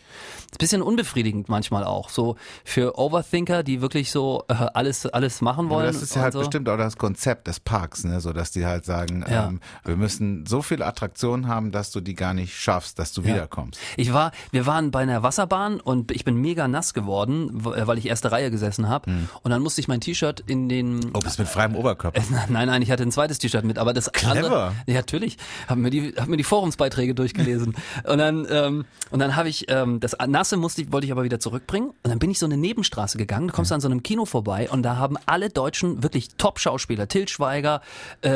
Ist 0.45 0.55
ein 0.55 0.57
bisschen 0.57 0.81
unbefriedigend 0.81 1.47
manchmal 1.47 1.83
auch. 1.83 2.09
So 2.09 2.37
für 2.63 2.97
Overthinker, 2.97 3.61
die 3.61 3.81
wirklich 3.81 4.09
so 4.09 4.45
äh, 4.47 4.53
alles, 4.53 5.05
alles 5.05 5.41
machen 5.41 5.69
wollen. 5.69 5.85
das 5.85 6.01
ist 6.01 6.15
ja 6.15 6.23
halt 6.23 6.33
so. 6.33 6.39
bestimmt 6.39 6.67
auch 6.67 6.77
das 6.77 6.97
Konzept 6.97 7.45
des 7.47 7.59
Parks, 7.59 8.03
ne? 8.03 8.19
so 8.19 8.33
dass 8.33 8.49
die 8.49 8.65
halt 8.65 8.83
sagen, 8.83 9.23
Ja. 9.29 9.47
ähm, 9.47 9.59
wir 9.83 9.95
müssen 9.95 10.47
so 10.47 10.63
viele 10.63 10.87
Attraktionen 10.87 11.47
haben, 11.47 11.71
dass 11.71 11.91
du 11.91 12.01
die 12.01 12.15
gar 12.15 12.33
nicht 12.33 12.55
schaffst, 12.55 12.97
dass 12.97 13.13
du 13.13 13.23
wiederkommst. 13.25 13.79
Ich 13.95 14.11
war, 14.11 14.31
wir 14.51 14.65
waren 14.65 14.89
bei 14.89 15.01
einer 15.01 15.21
Wasserbahn 15.21 15.79
und 15.79 16.11
ich 16.11 16.25
bin 16.25 16.35
mega 16.37 16.67
nass 16.67 16.95
geworden, 16.95 17.49
weil 17.53 17.99
ich 17.99 18.07
erste 18.07 18.31
Reihe 18.31 18.49
gesessen 18.49 18.89
habe. 18.89 19.11
Und 19.43 19.51
dann 19.51 19.61
musste 19.61 19.81
ich 19.81 19.87
mein 19.87 20.01
T-Shirt 20.01 20.43
in 20.47 20.67
den. 20.67 21.11
Oh, 21.13 21.19
bist 21.19 21.37
mit 21.37 21.47
freiem 21.47 21.75
Oberkörper. 21.75 22.21
Nein, 22.55 22.67
nein, 22.69 22.81
ich 22.81 22.89
hatte 22.89 23.03
ein 23.03 23.11
zweites 23.11 23.37
T-Shirt 23.39 23.65
mit, 23.65 23.77
aber 23.77 23.91
das 23.93 24.11
Clever. 24.13 24.35
andere, 24.35 24.71
ja, 24.87 24.93
natürlich, 24.95 25.37
habe 25.67 25.81
mir 25.81 25.89
die, 25.89 26.13
hab 26.17 26.27
mir 26.29 26.37
die 26.37 26.43
Forumsbeiträge 26.45 27.13
durchgelesen 27.13 27.75
und 28.07 28.17
dann, 28.17 28.47
ähm, 28.49 28.85
und 29.11 29.19
dann 29.19 29.35
habe 29.35 29.49
ich 29.49 29.65
ähm, 29.69 29.99
das 29.99 30.15
nasse 30.25 30.55
musste 30.55 30.81
ich, 30.83 30.91
wollte 30.93 31.05
ich 31.05 31.11
aber 31.11 31.23
wieder 31.25 31.39
zurückbringen 31.39 31.89
und 31.89 32.09
dann 32.09 32.19
bin 32.19 32.31
ich 32.31 32.39
so 32.39 32.45
eine 32.45 32.55
Nebenstraße 32.55 33.17
gegangen. 33.17 33.47
Du 33.49 33.53
kommst 33.53 33.73
an 33.73 33.81
so 33.81 33.89
einem 33.89 34.03
Kino 34.03 34.23
vorbei 34.25 34.69
und 34.69 34.83
da 34.83 34.95
haben 34.95 35.17
alle 35.25 35.49
deutschen 35.49 36.01
wirklich 36.01 36.29
Top-Schauspieler, 36.37 37.07
Til 37.09 37.27
Schweiger, 37.27 37.81
äh, 38.23 38.29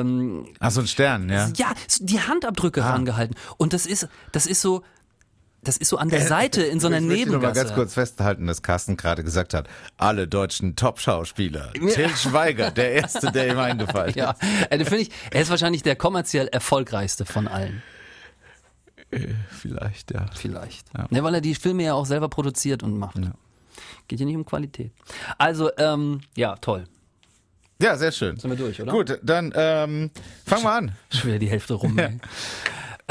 ähm, 0.00 0.46
Ach, 0.60 0.70
so 0.70 0.80
ein 0.82 0.86
Stern, 0.86 1.30
ja. 1.30 1.48
ja, 1.56 1.72
die 2.00 2.20
Handabdrücke 2.20 2.84
Ah. 2.84 2.90
rangehalten 2.92 3.36
und 3.56 3.72
das 3.72 3.86
ist, 3.86 4.08
das 4.32 4.46
ist 4.46 4.60
so 4.60 4.82
das 5.62 5.76
ist 5.76 5.88
so 5.88 5.96
an 5.96 6.08
der 6.08 6.26
Seite 6.26 6.62
in 6.62 6.80
so 6.80 6.88
einer 6.88 6.98
ich 6.98 7.04
möchte 7.04 7.26
noch 7.26 7.32
mal 7.34 7.38
Nebengasse. 7.38 7.64
ganz 7.66 7.74
kurz 7.74 7.94
festhalten, 7.94 8.46
dass 8.46 8.62
Carsten 8.62 8.96
gerade 8.96 9.22
gesagt 9.22 9.54
hat, 9.54 9.68
alle 9.96 10.26
deutschen 10.26 10.74
Top-Schauspieler. 10.74 11.72
Till 11.72 12.08
Schweiger, 12.16 12.70
der 12.72 12.92
Erste, 12.92 13.30
der 13.30 13.52
ihm 13.52 13.58
eingefallen 13.58 14.08
ist. 14.10 14.16
Ja, 14.16 14.34
äh, 14.70 14.84
finde 14.84 15.02
ich, 15.02 15.10
er 15.30 15.42
ist 15.42 15.50
wahrscheinlich 15.50 15.82
der 15.82 15.94
kommerziell 15.94 16.48
erfolgreichste 16.48 17.24
von 17.24 17.46
allen. 17.46 17.82
Vielleicht, 19.50 20.10
ja. 20.10 20.26
Vielleicht. 20.34 20.86
Ja. 20.96 21.06
Ne, 21.10 21.22
weil 21.22 21.34
er 21.34 21.40
die 21.40 21.54
Filme 21.54 21.84
ja 21.84 21.94
auch 21.94 22.06
selber 22.06 22.28
produziert 22.28 22.82
und 22.82 22.96
macht. 22.98 23.18
Ja. 23.18 23.32
Geht 24.08 24.18
hier 24.18 24.26
nicht 24.26 24.36
um 24.36 24.44
Qualität. 24.44 24.92
Also, 25.38 25.70
ähm, 25.76 26.22
ja, 26.34 26.56
toll. 26.56 26.84
Ja, 27.80 27.96
sehr 27.96 28.12
schön. 28.12 28.36
Sind 28.36 28.50
wir 28.50 28.56
durch, 28.56 28.80
oder? 28.80 28.92
Gut, 28.92 29.18
dann 29.22 29.52
ähm, 29.54 30.10
fangen 30.46 30.62
wir 30.62 30.72
an. 30.72 30.92
Schon 31.10 31.30
wieder 31.30 31.38
die 31.38 31.50
Hälfte 31.50 31.74
rum. 31.74 31.98
ey. 31.98 32.18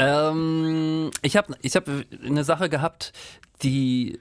Ähm, 0.02 1.10
ich 1.22 1.36
habe 1.36 1.54
ich 1.62 1.76
hab 1.76 1.88
eine 2.24 2.44
Sache 2.44 2.68
gehabt, 2.68 3.12
die, 3.62 4.18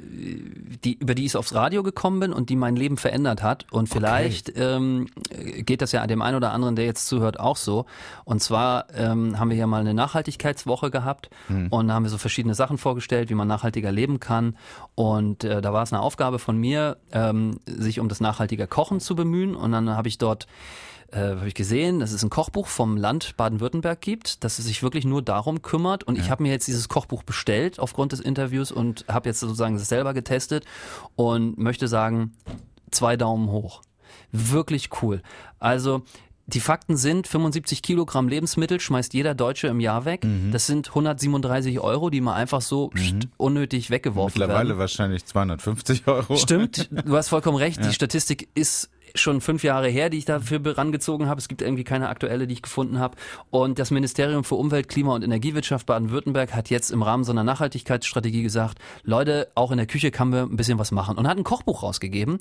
die, 0.84 0.94
über 1.00 1.16
die 1.16 1.26
ich 1.26 1.36
aufs 1.36 1.54
Radio 1.56 1.82
gekommen 1.84 2.20
bin 2.20 2.34
und 2.34 2.50
die 2.50 2.56
mein 2.56 2.76
Leben 2.76 2.98
verändert 2.98 3.42
hat. 3.42 3.66
Und 3.72 3.90
vielleicht 3.90 4.56
ähm, 4.56 5.08
geht 5.58 5.82
das 5.82 5.92
ja 5.92 6.06
dem 6.06 6.22
einen 6.22 6.38
oder 6.38 6.52
anderen, 6.52 6.76
der 6.76 6.86
jetzt 6.86 7.08
zuhört, 7.08 7.40
auch 7.40 7.58
so. 7.58 7.86
Und 8.24 8.44
zwar 8.44 8.86
ähm, 8.94 9.40
haben 9.40 9.50
wir 9.50 9.58
ja 9.58 9.68
mal 9.68 9.82
eine 9.82 9.94
Nachhaltigkeitswoche 9.94 10.92
gehabt 10.92 11.30
und 11.70 11.88
da 11.88 11.94
haben 11.94 12.04
wir 12.04 12.10
so 12.10 12.18
verschiedene 12.18 12.54
Sachen 12.54 12.78
vorgestellt, 12.78 13.30
wie 13.30 13.36
man 13.36 13.48
nachhaltiger 13.48 13.92
leben 13.92 14.20
kann. 14.20 14.58
Und 14.96 15.44
äh, 15.44 15.62
da 15.62 15.74
war 15.74 15.84
es 15.84 15.92
eine 15.92 16.02
Aufgabe 16.02 16.38
von 16.38 16.58
mir, 16.58 16.98
ähm, 17.12 17.60
sich 17.66 18.00
um 18.00 18.10
das 18.10 18.20
nachhaltige 18.20 18.68
Kochen 18.68 19.00
zu 19.00 19.16
bemühen. 19.16 19.56
Und 19.56 19.72
dann 19.72 19.90
habe 19.90 20.08
ich 20.08 20.18
dort 20.18 20.48
äh, 21.12 21.36
habe 21.36 21.48
ich 21.48 21.54
gesehen, 21.54 22.00
dass 22.00 22.12
es 22.12 22.24
ein 22.24 22.30
Kochbuch 22.30 22.68
vom 22.68 22.98
Land 22.98 23.36
Baden-Württemberg 23.38 24.00
gibt, 24.02 24.44
dass 24.44 24.60
es 24.60 24.66
sich 24.66 24.82
wirklich 24.84 25.06
nur 25.06 25.22
darum 25.22 25.62
kümmert. 25.62 26.04
Und 26.04 26.18
ich 26.18 26.30
habe 26.30 26.44
mir 26.44 26.52
jetzt 26.52 26.68
dieses 26.68 26.90
Kochbuch 26.90 27.24
bestellt 27.24 27.80
aufgrund 27.80 28.12
des 28.12 28.20
Interviews 28.20 28.72
und 28.72 29.06
habe 29.08 29.30
jetzt 29.30 29.40
sozusagen 29.40 29.78
das 29.78 29.88
selber 29.90 30.14
getestet 30.14 30.66
und 31.16 31.58
möchte 31.58 31.88
sagen, 31.88 32.34
zwei 32.92 33.18
Daumen 33.18 33.50
hoch. 33.50 33.82
Wirklich 34.32 34.90
cool. 35.02 35.22
Also 35.60 36.04
die 36.48 36.60
Fakten 36.60 36.98
sind, 36.98 37.28
75 37.28 37.82
Kilogramm 37.82 38.28
Lebensmittel 38.28 38.80
schmeißt 38.80 39.14
jeder 39.14 39.36
Deutsche 39.36 39.68
im 39.68 39.80
Jahr 39.80 40.06
weg. 40.06 40.26
Das 40.52 40.68
sind 40.68 40.90
137 40.90 41.80
Euro, 41.80 42.10
die 42.10 42.20
mal 42.20 42.34
einfach 42.34 42.62
so 42.62 42.90
pst, 42.90 43.28
unnötig 43.38 43.90
weggeworfen 43.90 44.40
Mittlerweile 44.40 44.70
werden. 44.70 44.80
wahrscheinlich 44.80 45.24
250 45.26 46.08
Euro. 46.08 46.36
Stimmt, 46.36 46.90
du 46.92 47.16
hast 47.16 47.30
vollkommen 47.30 47.58
recht. 47.58 47.84
Die 47.86 47.94
Statistik 47.94 48.50
ist 48.54 48.90
schon 49.16 49.42
fünf 49.42 49.64
Jahre 49.64 49.88
her, 49.88 50.10
die 50.10 50.18
ich 50.18 50.26
dafür 50.26 50.62
herangezogen 50.64 51.28
habe. 51.28 51.40
Es 51.40 51.48
gibt 51.48 51.62
irgendwie 51.62 51.84
keine 51.84 52.10
aktuelle, 52.10 52.48
die 52.48 52.54
ich 52.54 52.62
gefunden 52.62 53.00
habe. 53.00 53.18
Und 53.50 53.80
das 53.80 53.92
Ministerium 53.92 54.44
für 54.44 54.56
Umwelt, 54.56 54.88
Klima 54.88 55.16
und 55.16 55.24
Energiewirtschaft 55.24 55.86
Baden-Württemberg 55.86 56.54
hat 56.54 56.70
jetzt 56.70 56.92
im 56.92 57.04
Rahmen 57.04 57.24
so 57.24 57.32
einer 57.32 57.44
Nachhaltigkeitsstrategie 57.44 58.44
gesagt, 58.44 58.80
Leute, 59.04 59.50
auch 59.56 59.72
in 59.72 59.78
der 59.78 59.88
Küche 59.88 60.12
kann 60.12 60.30
man 60.30 60.52
ein 60.52 60.58
bisschen 60.58 60.80
was 60.80 60.92
machen. 60.92 61.18
Und 61.18 61.28
hat 61.28 61.38
ein 61.38 61.44
Kochbuch 61.44 61.84
rausgegeben, 61.84 62.40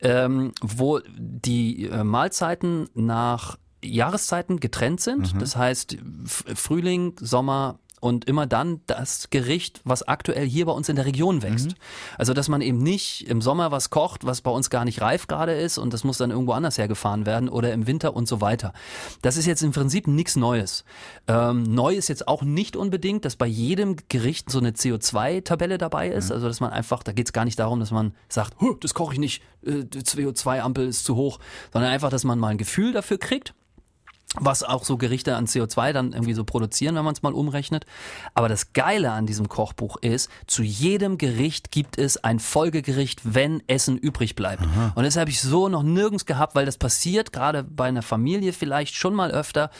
ähm, 0.00 0.52
wo 0.60 1.00
die 1.16 1.86
äh, 1.86 2.04
Mahlzeiten 2.04 2.88
nach 2.94 3.56
Jahreszeiten 3.82 4.60
getrennt 4.60 5.00
sind. 5.00 5.40
Das 5.40 5.56
heißt, 5.56 5.96
Frühling, 6.26 7.14
Sommer, 7.18 7.78
und 8.00 8.24
immer 8.24 8.46
dann 8.46 8.80
das 8.86 9.28
Gericht, 9.30 9.80
was 9.84 10.02
aktuell 10.02 10.46
hier 10.46 10.66
bei 10.66 10.72
uns 10.72 10.88
in 10.88 10.96
der 10.96 11.04
Region 11.04 11.42
wächst. 11.42 11.74
Also, 12.18 12.32
dass 12.32 12.48
man 12.48 12.62
eben 12.62 12.78
nicht 12.78 13.28
im 13.28 13.42
Sommer 13.42 13.70
was 13.70 13.90
kocht, 13.90 14.24
was 14.24 14.40
bei 14.40 14.50
uns 14.50 14.70
gar 14.70 14.84
nicht 14.84 15.00
reif 15.00 15.26
gerade 15.26 15.52
ist 15.52 15.78
und 15.78 15.92
das 15.92 16.02
muss 16.02 16.18
dann 16.18 16.30
irgendwo 16.30 16.52
anders 16.52 16.78
hergefahren 16.78 17.26
werden 17.26 17.48
oder 17.48 17.72
im 17.72 17.86
Winter 17.86 18.16
und 18.16 18.26
so 18.26 18.40
weiter. 18.40 18.72
Das 19.22 19.36
ist 19.36 19.46
jetzt 19.46 19.62
im 19.62 19.72
Prinzip 19.72 20.06
nichts 20.06 20.36
Neues. 20.36 20.84
Ähm, 21.28 21.62
neu 21.62 21.94
ist 21.94 22.08
jetzt 22.08 22.26
auch 22.26 22.42
nicht 22.42 22.74
unbedingt, 22.74 23.24
dass 23.24 23.36
bei 23.36 23.46
jedem 23.46 23.96
Gericht 24.08 24.50
so 24.50 24.58
eine 24.58 24.70
CO2-Tabelle 24.70 25.78
dabei 25.78 26.08
ist. 26.08 26.32
Also, 26.32 26.48
dass 26.48 26.60
man 26.60 26.70
einfach, 26.70 27.02
da 27.02 27.12
geht 27.12 27.26
es 27.26 27.32
gar 27.32 27.44
nicht 27.44 27.58
darum, 27.58 27.80
dass 27.80 27.90
man 27.90 28.14
sagt, 28.28 28.60
"Huh, 28.60 28.74
das 28.80 28.94
koche 28.94 29.14
ich 29.14 29.20
nicht, 29.20 29.42
äh, 29.64 29.84
die 29.84 30.00
CO2-Ampel 30.00 30.88
ist 30.88 31.04
zu 31.04 31.16
hoch, 31.16 31.38
sondern 31.72 31.90
einfach, 31.90 32.10
dass 32.10 32.24
man 32.24 32.38
mal 32.38 32.48
ein 32.48 32.58
Gefühl 32.58 32.92
dafür 32.92 33.18
kriegt 33.18 33.54
was 34.38 34.62
auch 34.62 34.84
so 34.84 34.96
Gerichte 34.96 35.34
an 35.34 35.46
CO2 35.46 35.92
dann 35.92 36.12
irgendwie 36.12 36.34
so 36.34 36.44
produzieren, 36.44 36.94
wenn 36.94 37.04
man 37.04 37.14
es 37.14 37.22
mal 37.22 37.32
umrechnet. 37.32 37.84
Aber 38.34 38.48
das 38.48 38.72
Geile 38.72 39.10
an 39.10 39.26
diesem 39.26 39.48
Kochbuch 39.48 39.96
ist, 40.02 40.30
zu 40.46 40.62
jedem 40.62 41.18
Gericht 41.18 41.72
gibt 41.72 41.98
es 41.98 42.16
ein 42.22 42.38
Folgegericht, 42.38 43.20
wenn 43.34 43.60
Essen 43.66 43.98
übrig 43.98 44.36
bleibt. 44.36 44.62
Und 44.94 45.02
das 45.04 45.16
habe 45.16 45.30
ich 45.30 45.40
so 45.40 45.68
noch 45.68 45.82
nirgends 45.82 46.26
gehabt, 46.26 46.54
weil 46.54 46.64
das 46.64 46.78
passiert 46.78 47.32
gerade 47.32 47.64
bei 47.64 47.86
einer 47.88 48.02
Familie 48.02 48.52
vielleicht 48.52 48.94
schon 48.94 49.14
mal 49.14 49.32
öfter, 49.32 49.70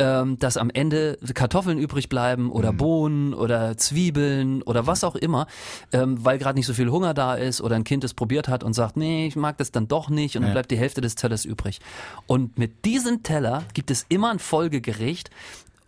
ähm, 0.00 0.36
dass 0.40 0.56
am 0.56 0.70
Ende 0.70 1.16
Kartoffeln 1.34 1.78
übrig 1.78 2.08
bleiben 2.08 2.50
oder 2.50 2.72
Bohnen 2.72 3.34
oder 3.34 3.76
Zwiebeln 3.76 4.62
oder 4.62 4.86
was 4.88 5.04
auch 5.04 5.14
immer, 5.14 5.46
ähm, 5.92 6.24
weil 6.24 6.38
gerade 6.38 6.58
nicht 6.58 6.66
so 6.66 6.74
viel 6.74 6.90
Hunger 6.90 7.14
da 7.14 7.34
ist 7.34 7.60
oder 7.60 7.76
ein 7.76 7.84
Kind 7.84 8.02
es 8.02 8.14
probiert 8.14 8.48
hat 8.48 8.64
und 8.64 8.72
sagt, 8.72 8.96
nee, 8.96 9.28
ich 9.28 9.36
mag 9.36 9.58
das 9.58 9.70
dann 9.70 9.86
doch 9.86 10.08
nicht 10.08 10.34
und 10.36 10.42
dann 10.42 10.48
Ja. 10.50 10.54
bleibt 10.54 10.72
die 10.72 10.76
Hälfte 10.78 11.00
des 11.00 11.14
Tellers 11.14 11.44
übrig. 11.44 11.78
Und 12.26 12.58
mit 12.58 12.84
diesem 12.84 13.22
Teller 13.22 13.62
gibt 13.74 13.91
es 13.92 14.06
immer 14.08 14.30
ein 14.30 14.38
Folgegericht 14.38 15.30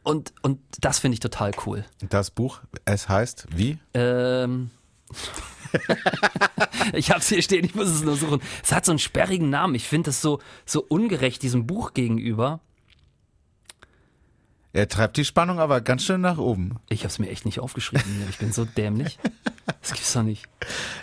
und, 0.04 0.32
und 0.42 0.61
das 0.80 0.99
finde 0.99 1.14
ich 1.14 1.20
total 1.20 1.52
cool. 1.66 1.84
Das 2.08 2.30
Buch, 2.30 2.61
es 2.84 3.08
heißt 3.08 3.46
wie? 3.54 3.78
Ähm. 3.94 4.70
ich 6.92 7.11
hab's 7.11 7.28
hier 7.28 7.42
stehen, 7.42 7.64
ich 7.64 7.75
muss 7.75 7.88
es 7.88 8.02
nur 8.02 8.16
suchen. 8.16 8.40
Es 8.62 8.73
hat 8.73 8.84
so 8.84 8.92
einen 8.92 8.99
sperrigen 8.99 9.50
Namen. 9.50 9.75
Ich 9.75 9.88
finde 9.88 10.11
das 10.11 10.20
so, 10.20 10.40
so 10.66 10.84
ungerecht 10.87 11.42
diesem 11.42 11.66
Buch 11.66 11.94
gegenüber. 11.94 12.61
Er 14.74 14.88
treibt 14.88 15.16
die 15.16 15.24
Spannung 15.24 15.60
aber 15.60 15.80
ganz 15.80 16.02
schön 16.04 16.20
nach 16.20 16.36
oben. 16.36 16.76
Ich 16.88 17.04
hab's 17.04 17.18
mir 17.18 17.30
echt 17.30 17.44
nicht 17.46 17.60
aufgeschrieben. 17.60 18.04
Ich 18.28 18.38
bin 18.38 18.52
so 18.52 18.64
dämlich. 18.64 19.18
Das 19.80 19.92
gibt's 19.92 20.12
doch 20.12 20.22
nicht. 20.24 20.46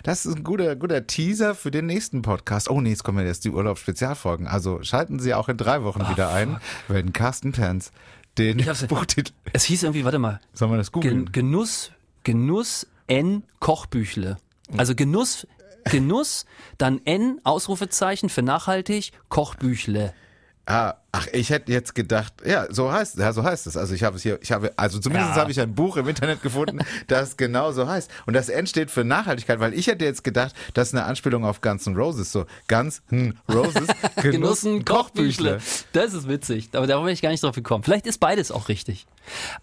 Das 0.04 0.26
ist 0.26 0.36
ein 0.36 0.44
guter, 0.44 0.76
guter 0.76 1.08
Teaser 1.08 1.56
für 1.56 1.72
den 1.72 1.86
nächsten 1.86 2.22
Podcast. 2.22 2.70
Oh 2.70 2.82
nee, 2.82 2.90
jetzt 2.90 3.04
kommen 3.04 3.20
ja 3.20 3.26
jetzt 3.26 3.46
die 3.46 3.50
Urlaubsspezialfolgen. 3.50 4.46
Also 4.48 4.84
schalten 4.84 5.20
Sie 5.20 5.34
auch 5.34 5.48
in 5.50 5.56
drei 5.58 5.84
Wochen 5.84 6.08
wieder 6.10 6.32
ein, 6.34 6.58
wenn 6.90 7.14
Carsten 7.14 7.54
Pence 7.54 7.92
den 8.38 8.60
Ich 8.60 8.68
hab's- 8.68 8.86
Buchtitel. 8.88 9.32
Es 9.54 9.64
hieß 9.64 9.84
irgendwie, 9.84 10.04
warte 10.04 10.20
mal, 10.20 10.42
Sollen 10.54 10.72
wir 10.72 10.78
das 10.78 10.92
googeln? 10.92 11.26
Gen 11.26 11.32
Genuss, 11.32 11.92
Genuss 12.24 12.88
N 13.08 13.44
Kochbüchle. 13.60 14.38
Also 14.78 14.96
Genuss, 14.96 15.48
Genuss, 15.86 16.46
dann 16.78 17.00
N 17.06 17.40
Ausrufezeichen 17.46 18.28
für 18.30 18.42
nachhaltig, 18.42 19.12
Kochbüchle. 19.30 20.14
Ah, 20.66 20.96
ach, 21.14 21.28
ich 21.34 21.50
hätte 21.50 21.72
jetzt 21.72 21.94
gedacht, 21.96 22.34
ja, 22.46 22.68
so 22.74 22.92
heißt, 22.92 23.18
ja, 23.18 23.34
so 23.34 23.44
heißt 23.44 23.68
es. 23.68 23.76
Also 23.78 23.94
ich 23.94 24.04
habe 24.04 24.16
es 24.16 24.24
hier, 24.24 24.40
ich 24.42 24.52
habe, 24.52 24.72
also 24.78 24.98
zumindest 25.00 25.32
Ja. 25.32 25.42
habe 25.42 25.52
ich 25.52 25.60
ein 25.60 25.76
Buch 25.76 25.98
im 25.98 26.08
Internet 26.08 26.42
gefunden, 26.42 26.80
das 27.08 27.36
genau 27.38 27.72
so 27.74 27.88
heißt. 27.88 28.10
Und 28.26 28.34
das 28.34 28.48
N 28.50 28.66
steht 28.68 28.90
für 28.92 29.04
Nachhaltigkeit, 29.04 29.60
weil 29.60 29.74
ich 29.74 29.88
hätte 29.88 30.06
jetzt 30.06 30.24
gedacht, 30.24 30.54
das 30.74 30.90
ist 30.90 30.94
eine 30.96 31.04
Anspielung 31.06 31.44
auf 31.44 31.60
Guns 31.62 31.86
N' 31.88 31.96
Roses, 31.96 32.32
so 32.32 32.46
Guns 32.70 33.02
N' 33.12 33.38
Roses, 33.52 33.88
Genussen 34.22 34.86
Kochbüchle. 34.86 35.60
Das 35.94 36.14
ist 36.14 36.28
witzig, 36.30 36.70
aber 36.74 36.88
da 36.88 36.98
bin 37.00 37.10
ich 37.14 37.22
gar 37.22 37.30
nicht 37.30 37.44
drauf 37.44 37.56
gekommen. 37.56 37.84
Vielleicht 37.84 38.08
ist 38.08 38.20
beides 38.20 38.52
auch 38.52 38.70
richtig. 38.70 39.06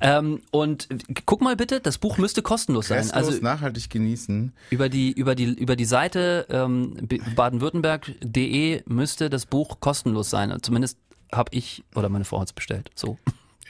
Ähm, 0.01 0.43
und 0.51 0.89
guck 1.27 1.41
mal 1.41 1.57
bitte, 1.57 1.81
das 1.81 1.99
Buch 1.99 2.19
müsste 2.19 2.43
kostenlos 2.43 2.89
sein. 2.89 2.99
Restlos 2.99 3.27
Also 3.27 3.43
nachhaltig 3.43 3.91
genießen. 3.91 4.53
über 4.71 4.89
die 4.89 5.13
über 5.13 5.35
die 5.35 5.45
über 5.55 5.77
die 5.77 5.85
Seite 5.85 6.47
ähm, 6.51 6.95
baden-württemberg.de 7.35 8.83
müsste 8.87 9.31
das 9.31 9.47
Buch 9.47 9.81
kostenlos 9.81 10.31
sein. 10.31 10.57
Zumindest 10.63 10.99
habe 11.33 11.51
ich 11.55 11.85
oder 11.95 12.09
meine 12.09 12.25
Frau 12.25 12.41
hat's 12.41 12.53
bestellt. 12.53 12.91
So. 12.95 13.19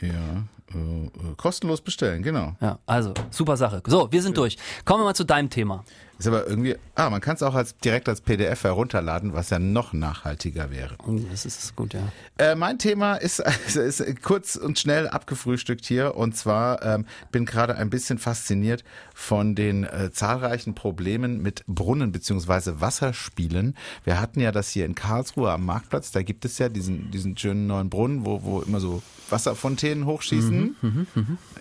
Ja, 0.01 0.45
äh, 0.75 1.05
äh, 1.07 1.11
kostenlos 1.37 1.81
bestellen, 1.81 2.23
genau. 2.23 2.57
Ja, 2.61 2.79
also 2.87 3.15
super 3.31 3.57
Sache. 3.57 3.83
So, 3.87 4.11
wir 4.13 4.23
sind 4.23 4.37
durch. 4.37 4.57
Kommen 4.85 5.01
wir 5.01 5.07
mal 5.07 5.15
zu 5.15 5.25
deinem 5.25 5.51
Thema. 5.51 5.85
Ist 6.19 6.27
aber 6.27 6.49
irgendwie, 6.49 6.75
ah, 6.97 7.11
man 7.11 7.21
kann 7.21 7.37
es 7.37 7.43
auch 7.45 7.55
als, 7.55 7.77
direkt 7.79 8.09
als 8.09 8.21
PDF 8.21 8.65
herunterladen, 8.65 9.35
was 9.35 9.51
ja 9.51 9.61
noch 9.61 9.93
nachhaltiger 9.93 10.71
wäre. 10.73 10.97
Das 11.31 11.47
ist 11.47 11.77
gut, 11.77 11.95
ja. 11.95 12.01
Äh, 12.39 12.57
mein 12.57 12.79
Thema 12.79 13.15
ist, 13.15 13.41
also 13.47 13.81
ist 13.81 14.23
kurz 14.23 14.57
und 14.57 14.81
schnell 14.81 15.09
abgefrühstückt 15.09 15.85
hier. 15.85 16.17
Und 16.17 16.37
zwar 16.37 16.83
ähm, 16.83 17.07
bin 17.31 17.45
gerade 17.45 17.77
ein 17.77 17.89
bisschen 17.89 18.19
fasziniert 18.19 18.83
von 19.15 19.55
den 19.55 19.85
äh, 19.85 20.11
zahlreichen 20.11 20.75
Problemen 20.75 21.41
mit 21.41 21.65
Brunnen 21.69 22.11
beziehungsweise 22.11 22.81
Wasserspielen. 22.81 23.77
Wir 24.03 24.21
hatten 24.21 24.41
ja 24.41 24.51
das 24.51 24.71
hier 24.71 24.87
in 24.87 24.97
Karlsruhe 24.97 25.53
am 25.53 25.65
Marktplatz. 25.65 26.11
Da 26.11 26.23
gibt 26.23 26.45
es 26.45 26.59
ja 26.59 26.69
diesen, 26.69 27.13
diesen 27.13 27.37
schönen 27.37 27.69
neuen 27.69 27.91
Brunnen, 27.91 28.27
wo, 28.27 28.43
wo 28.43 28.61
immer 28.63 28.81
so 28.81 29.03
Wasserfontänen 29.31 30.07
hochschießen. 30.07 30.77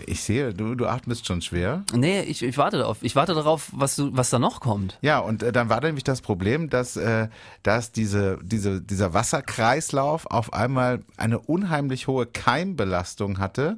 ich 0.05 0.21
sehe, 0.21 0.53
du, 0.53 0.75
du 0.75 0.87
atmest 0.87 1.25
schon 1.27 1.41
schwer. 1.41 1.83
Nee, 1.93 2.21
ich, 2.21 2.41
ich 2.41 2.57
warte 2.57 2.77
darauf. 2.77 2.97
Ich 3.01 3.15
warte 3.15 3.33
darauf, 3.33 3.69
was 3.73 3.95
du, 3.95 4.15
was 4.15 4.29
da 4.29 4.39
noch 4.39 4.46
kommt. 4.59 4.97
Ja, 5.01 5.19
und 5.19 5.43
äh, 5.43 5.51
dann 5.51 5.69
war 5.69 5.81
nämlich 5.81 6.03
das 6.03 6.21
Problem, 6.21 6.69
dass, 6.69 6.97
äh, 6.97 7.27
dass 7.63 7.91
diese, 7.91 8.39
diese, 8.41 8.81
dieser 8.81 9.13
Wasserkreislauf 9.13 10.25
auf 10.27 10.53
einmal 10.53 11.01
eine 11.17 11.39
unheimlich 11.39 12.07
hohe 12.07 12.25
Keimbelastung 12.25 13.39
hatte. 13.39 13.77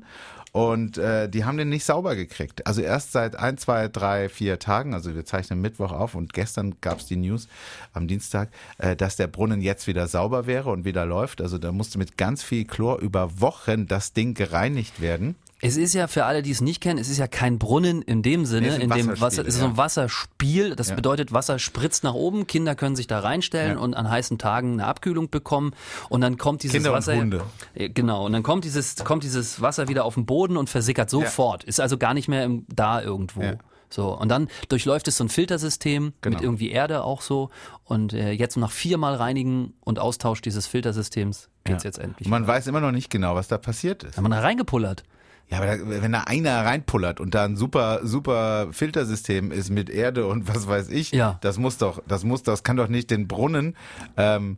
Und 0.51 0.97
äh, 0.97 1.29
die 1.29 1.45
haben 1.45 1.57
den 1.57 1.69
nicht 1.69 1.85
sauber 1.85 2.15
gekriegt. 2.15 2.65
Also 2.65 2.81
erst 2.81 3.11
seit 3.11 3.35
ein, 3.35 3.57
zwei, 3.57 3.88
drei, 3.88 4.29
vier 4.29 4.57
Tagen, 4.57 4.95
also 4.95 5.13
wir 5.13 5.23
zeichnen 5.23 5.61
Mittwoch 5.61 5.91
auf 5.91 6.15
und 6.15 6.33
gestern 6.33 6.75
gab 6.81 6.99
es 6.99 7.05
die 7.05 7.17
News 7.17 7.47
am 7.93 8.07
Dienstag, 8.07 8.49
äh, 8.79 8.95
dass 8.95 9.15
der 9.15 9.27
Brunnen 9.27 9.61
jetzt 9.61 9.85
wieder 9.85 10.07
sauber 10.07 10.47
wäre 10.47 10.71
und 10.71 10.85
wieder 10.85 11.05
läuft. 11.05 11.41
Also 11.41 11.59
da 11.59 11.71
musste 11.71 11.99
mit 11.99 12.17
ganz 12.17 12.41
viel 12.41 12.65
Chlor 12.65 12.99
über 12.99 13.39
Wochen 13.39 13.85
das 13.85 14.13
Ding 14.13 14.33
gereinigt 14.33 15.01
werden. 15.01 15.35
Es 15.61 15.75
ist 15.75 15.93
ja 15.93 16.07
für 16.07 16.23
alle, 16.25 16.41
die 16.41 16.51
es 16.51 16.61
nicht 16.61 16.79
kennen, 16.81 16.99
es 16.99 17.09
ist 17.09 17.17
ja 17.17 17.27
kein 17.27 17.59
Brunnen 17.59 18.01
in 18.01 18.21
dem 18.21 18.45
Sinne, 18.45 18.69
Nee, 18.69 18.75
in 18.83 18.91
ein 18.91 18.97
dem 18.97 19.07
Wasser, 19.09 19.21
Wasserspiel, 19.21 19.47
es 19.47 19.53
ist 19.55 19.59
so 19.59 19.65
ein 19.65 19.71
ja. 19.71 19.77
Wasserspiel. 19.77 20.75
Das 20.75 20.89
Ja. 20.89 20.95
bedeutet, 20.95 21.33
Wasser 21.33 21.59
spritzt 21.59 22.03
nach 22.05 22.13
oben, 22.13 22.47
Kinder 22.47 22.75
können 22.75 22.95
sich 22.95 23.07
da 23.07 23.19
reinstellen 23.19 23.73
Ja. 23.77 23.79
und 23.83 23.93
an 23.93 24.09
heißen 24.09 24.37
Tagen 24.37 24.73
eine 24.73 24.85
Abkühlung 24.85 25.29
bekommen 25.29 25.73
und 26.07 26.21
dann 26.21 26.37
kommt 26.37 26.63
dieses 26.63 26.75
Kinder 26.75 26.91
und 26.91 26.97
Wasser. 26.97 27.15
Hunde. 27.17 27.43
Äh, 27.75 27.89
Genau, 27.89 28.25
und 28.25 28.31
dann 28.33 28.43
kommt 28.43 28.63
dieses, 28.63 28.95
kommt 29.03 29.23
dieses 29.23 29.61
Wasser 29.61 29.87
wieder 29.89 30.05
auf 30.05 30.13
den 30.15 30.25
Boden 30.25 30.55
und 30.55 30.69
versickert 30.69 31.09
sofort. 31.09 31.63
Ist 31.65 31.81
also 31.81 31.97
gar 31.97 32.13
nicht 32.13 32.27
mehr 32.29 32.45
im, 32.45 32.65
da 32.73 33.01
irgendwo. 33.01 33.41
Ja. 33.41 33.53
So, 33.89 34.15
und 34.17 34.29
dann 34.29 34.47
durchläuft 34.69 35.07
es 35.07 35.17
so 35.17 35.23
ein 35.23 35.29
Filtersystem 35.29 36.13
Genau. 36.21 36.35
mit 36.35 36.43
irgendwie 36.43 36.69
Erde 36.71 37.03
auch 37.03 37.21
so. 37.21 37.49
Und 37.85 38.13
äh, 38.13 38.31
jetzt 38.31 38.55
nach 38.55 38.71
viermal 38.71 39.15
Reinigen 39.15 39.73
und 39.81 39.97
Austausch 39.99 40.41
dieses 40.41 40.67
Filtersystems 40.67 41.49
geht's 41.63 41.83
Ja. 41.83 41.87
jetzt 41.89 41.97
endlich. 41.99 42.27
Und 42.27 42.31
man 42.31 42.45
weiß 42.47 42.67
immer 42.67 42.81
noch 42.81 42.91
nicht 42.91 43.09
genau, 43.09 43.33
was 43.35 43.47
da 43.47 43.57
passiert 43.57 44.03
ist. 44.03 44.15
Haben 44.17 44.25
wir 44.25 44.29
da 44.29 44.39
reingepullert? 44.41 45.03
Ja, 45.49 45.57
aber 45.57 45.65
da, 45.65 45.77
wenn 46.03 46.11
da 46.11 46.21
einer 46.25 46.63
reinpullert 46.63 47.19
und 47.19 47.33
da 47.33 47.43
ein 47.45 47.55
super, 47.57 48.01
super 48.03 48.67
Filtersystem 48.71 49.51
ist 49.51 49.69
mit 49.71 49.89
Erde 49.89 50.27
und 50.27 50.47
was 50.47 50.67
weiß 50.67 50.89
ich, 50.89 51.11
Ja. 51.11 51.39
das 51.41 51.57
muss 51.57 51.77
doch, 51.79 52.03
das 52.07 52.23
muss, 52.23 52.43
das 52.43 52.63
kann 52.63 52.77
doch 52.77 52.87
nicht 52.87 53.09
den 53.09 53.27
Brunnen 53.27 53.75
ähm, 54.15 54.57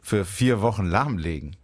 für 0.00 0.24
vier 0.24 0.62
Wochen 0.62 0.86
lahmlegen. 0.86 1.56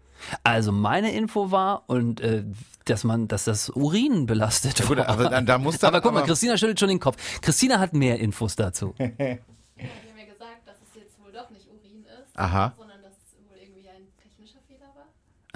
Also 0.45 0.73
meine 0.73 1.13
Info 1.13 1.51
war 1.51 1.85
und 1.89 2.21
äh, 2.21 2.45
dass 2.85 3.05
man, 3.05 3.29
dass 3.29 3.45
das 3.45 3.71
Urin 3.71 4.27
belastet 4.27 4.87
gut, 4.87 4.99
war. 4.99 5.09
aber 5.09 5.29
dann- 5.31 5.47
da 5.47 5.57
muss 5.59 5.79
dann 5.79 5.89
aber 5.89 6.01
guck 6.03 6.13
mal, 6.13 6.19
aber- 6.21 6.27
Christina 6.29 6.57
schüttelt 6.59 6.79
schon 6.81 6.89
den 6.91 7.01
Kopf. 7.01 7.17
Christina 7.41 7.79
hat 7.79 7.95
mehr 7.95 8.19
Infos 8.19 8.57
dazu. 8.57 8.95
Die 8.99 9.05
haben 9.05 9.19
mir 9.19 10.27
gesagt, 10.27 10.67
dass 10.67 10.77
es 10.89 10.95
jetzt 11.03 11.19
wohl 11.23 11.33
doch 11.33 11.49
nicht 11.51 11.67
Urin 11.69 12.05
ist, 12.05 12.39
Aha. 12.39 12.75
sondern 12.77 13.01
dass 13.03 13.13
es 13.13 13.49
wohl 13.51 13.57
irgendwie 13.59 13.89
ein 13.89 14.07
technischer 14.23 14.59
Fehler 14.69 14.91
war. 14.95 15.07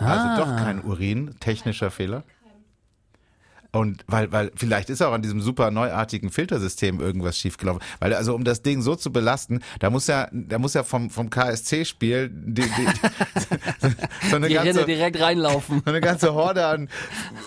Also 0.09 0.27
Ah. 0.29 0.37
doch 0.57 0.57
kein 0.65 0.83
Urin, 0.85 1.35
technischer 1.41 1.91
Fehler. 1.91 2.23
Und 3.73 4.05
weil, 4.09 4.33
weil 4.33 4.51
vielleicht 4.57 4.91
ist 4.91 5.01
auch 5.03 5.13
an 5.13 5.23
diesem 5.23 5.41
super 5.41 5.71
neuartigen 5.71 6.31
Filtersystem 6.31 7.01
irgendwas 7.01 7.39
schiefgelaufen. 7.39 7.83
Weil 8.01 8.15
also 8.15 8.35
um 8.35 8.45
das 8.45 8.63
Ding 8.63 8.83
so 8.83 8.97
zu 8.97 9.13
belasten, 9.13 9.61
da 9.79 9.91
muss 9.91 10.07
ja, 10.09 10.29
da 10.33 10.59
muss 10.59 10.75
ja 10.75 10.83
vom, 10.83 11.11
vom 11.11 11.31
KSC-Spiel 11.31 12.31
die, 12.33 12.63
die, 12.63 12.69
so 14.31 14.37
eine 14.37 14.49
Die 14.49 14.55
ganze, 14.55 14.81
Renne 14.81 14.87
direkt 14.87 15.21
reinlaufen. 15.21 15.83
so 15.85 15.91
eine 15.91 16.01
ganze 16.01 16.35
Horde 16.35 16.67
an 16.67 16.89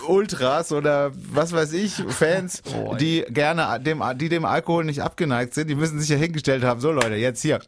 Ultras 0.08 0.72
oder 0.72 1.12
was 1.16 1.52
weiß 1.52 1.74
ich, 1.74 1.96
Fans, 2.10 2.62
Oh, 2.74 2.96
die 2.96 3.26
gerne 3.30 3.80
dem, 3.80 4.02
die 4.16 4.30
dem 4.30 4.46
Alkohol 4.46 4.86
nicht 4.86 5.02
abgeneigt 5.02 5.54
sind, 5.54 5.70
die 5.70 5.76
müssen 5.76 6.00
sich 6.00 6.10
ja 6.10 6.18
hingestellt 6.18 6.64
haben, 6.64 6.80
so 6.80 6.92
Leute, 6.92 7.16
jetzt 7.16 7.42
hier. 7.42 7.60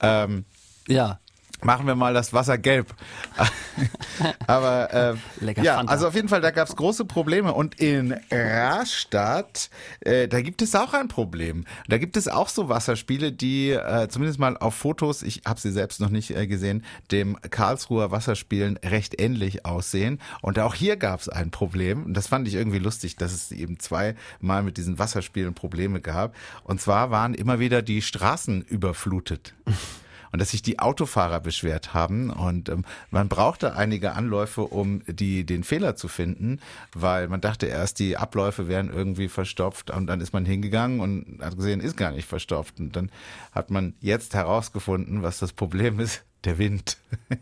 Ähm, 0.00 0.44
Ja. 0.86 1.18
Machen 1.62 1.86
wir 1.86 1.94
mal 1.94 2.14
das 2.14 2.32
Wasser 2.32 2.58
gelb. 2.58 2.94
Aber 4.46 4.92
äh, 4.92 5.14
Lecker 5.44 5.62
ja, 5.62 5.76
Fanta. 5.76 5.92
also 5.92 6.08
auf 6.08 6.14
jeden 6.14 6.28
Fall, 6.28 6.40
da 6.40 6.50
gab 6.50 6.68
es 6.68 6.76
große 6.76 7.04
Probleme. 7.04 7.52
Und 7.52 7.80
in 7.80 8.14
Rastatt, 8.30 9.70
äh, 10.00 10.28
da 10.28 10.40
gibt 10.40 10.62
es 10.62 10.74
auch 10.74 10.94
ein 10.94 11.08
Problem. 11.08 11.64
Da 11.88 11.98
gibt 11.98 12.16
es 12.16 12.28
auch 12.28 12.48
so 12.48 12.68
Wasserspiele, 12.68 13.32
die 13.32 13.70
äh, 13.70 14.08
zumindest 14.08 14.38
mal 14.38 14.56
auf 14.56 14.74
Fotos, 14.74 15.22
ich 15.22 15.42
habe 15.46 15.60
sie 15.60 15.72
selbst 15.72 16.00
noch 16.00 16.10
nicht 16.10 16.30
äh, 16.30 16.46
gesehen, 16.46 16.84
dem 17.10 17.36
Karlsruher 17.40 18.10
Wasserspielen 18.10 18.76
recht 18.78 19.20
ähnlich 19.20 19.64
aussehen. 19.66 20.20
Und 20.42 20.58
auch 20.58 20.74
hier 20.74 20.96
gab 20.96 21.20
es 21.20 21.28
ein 21.28 21.50
Problem. 21.50 22.04
Und 22.04 22.14
das 22.14 22.28
fand 22.28 22.46
ich 22.48 22.54
irgendwie 22.54 22.78
lustig, 22.78 23.16
dass 23.16 23.32
es 23.32 23.52
eben 23.52 23.78
zweimal 23.78 24.62
mit 24.62 24.76
diesen 24.76 24.98
Wasserspielen 24.98 25.54
Probleme 25.54 26.00
gab. 26.00 26.34
Und 26.64 26.80
zwar 26.80 27.10
waren 27.10 27.34
immer 27.34 27.58
wieder 27.58 27.82
die 27.82 28.02
Straßen 28.02 28.62
überflutet 28.62 29.54
und 30.32 30.40
dass 30.40 30.50
sich 30.50 30.62
die 30.62 30.78
Autofahrer 30.78 31.40
beschwert 31.40 31.94
haben 31.94 32.30
und 32.30 32.68
ähm, 32.68 32.84
man 33.10 33.28
brauchte 33.28 33.74
einige 33.74 34.12
Anläufe, 34.12 34.62
um 34.62 35.02
die 35.06 35.44
den 35.44 35.64
Fehler 35.64 35.96
zu 35.96 36.08
finden, 36.08 36.60
weil 36.92 37.28
man 37.28 37.40
dachte 37.40 37.66
erst, 37.66 37.98
die 37.98 38.16
Abläufe 38.16 38.68
wären 38.68 38.92
irgendwie 38.92 39.28
verstopft 39.28 39.90
und 39.90 40.06
dann 40.06 40.20
ist 40.20 40.32
man 40.32 40.44
hingegangen 40.44 41.00
und 41.00 41.38
hat 41.42 41.56
gesehen, 41.56 41.80
ist 41.80 41.96
gar 41.96 42.12
nicht 42.12 42.28
verstopft 42.28 42.80
und 42.80 42.94
dann 42.96 43.10
hat 43.52 43.70
man 43.70 43.94
jetzt 44.00 44.34
herausgefunden, 44.34 45.22
was 45.22 45.38
das 45.38 45.52
Problem 45.52 46.00
ist, 46.00 46.24
der 46.44 46.58
Wind. 46.58 46.98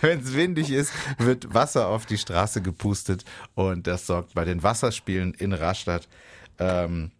Wenn 0.00 0.20
es 0.20 0.34
windig 0.34 0.70
ist, 0.70 0.92
wird 1.18 1.52
Wasser 1.52 1.88
auf 1.88 2.06
die 2.06 2.18
Straße 2.18 2.62
gepustet 2.62 3.24
und 3.54 3.86
das 3.86 4.06
sorgt 4.06 4.34
bei 4.34 4.44
den 4.44 4.62
Wasserspielen 4.62 5.34
in 5.34 5.52
Rastatt 5.52 6.08
ähm, 6.58 7.10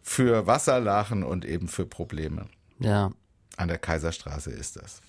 für 0.00 0.46
Wasserlachen 0.46 1.22
und 1.22 1.44
eben 1.44 1.68
für 1.68 1.86
Probleme. 1.86 2.46
Ja. 2.78 3.12
An 3.62 3.68
der 3.68 3.78
Kaiserstraße 3.78 4.50
ist 4.50 4.76
das. 4.76 5.00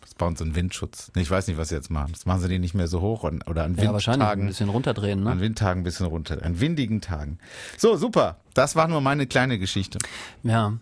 Das 0.00 0.14
bauen 0.14 0.34
so 0.34 0.44
einen 0.44 0.54
Windschutz. 0.54 1.12
Ich 1.14 1.30
weiß 1.30 1.46
nicht, 1.46 1.56
was 1.56 1.68
sie 1.68 1.74
jetzt 1.76 1.90
machen. 1.90 2.12
Das 2.12 2.26
machen 2.26 2.40
sie 2.40 2.58
nicht 2.58 2.74
mehr 2.74 2.88
so 2.88 3.00
hoch 3.00 3.22
und, 3.22 3.46
oder 3.48 3.64
an 3.64 3.76
Ja, 3.76 3.92
wahrscheinlich 3.92 4.22
ein 4.22 4.30
Windtagen. 4.30 4.46
bisschen 4.48 4.68
runterdrehen, 4.70 5.26
An 5.26 5.36
ne? 5.36 5.42
Windtagen 5.42 5.80
ein 5.80 5.84
bisschen 5.84 6.06
runter. 6.06 6.42
An 6.42 6.58
windigen 6.60 7.00
Tagen. 7.00 7.38
So, 7.78 7.96
super. 7.96 8.38
Das 8.54 8.76
war 8.76 8.88
nur 8.88 9.00
meine 9.00 9.26
kleine 9.26 9.58
Geschichte. 9.58 9.98
Ja. 10.42 10.72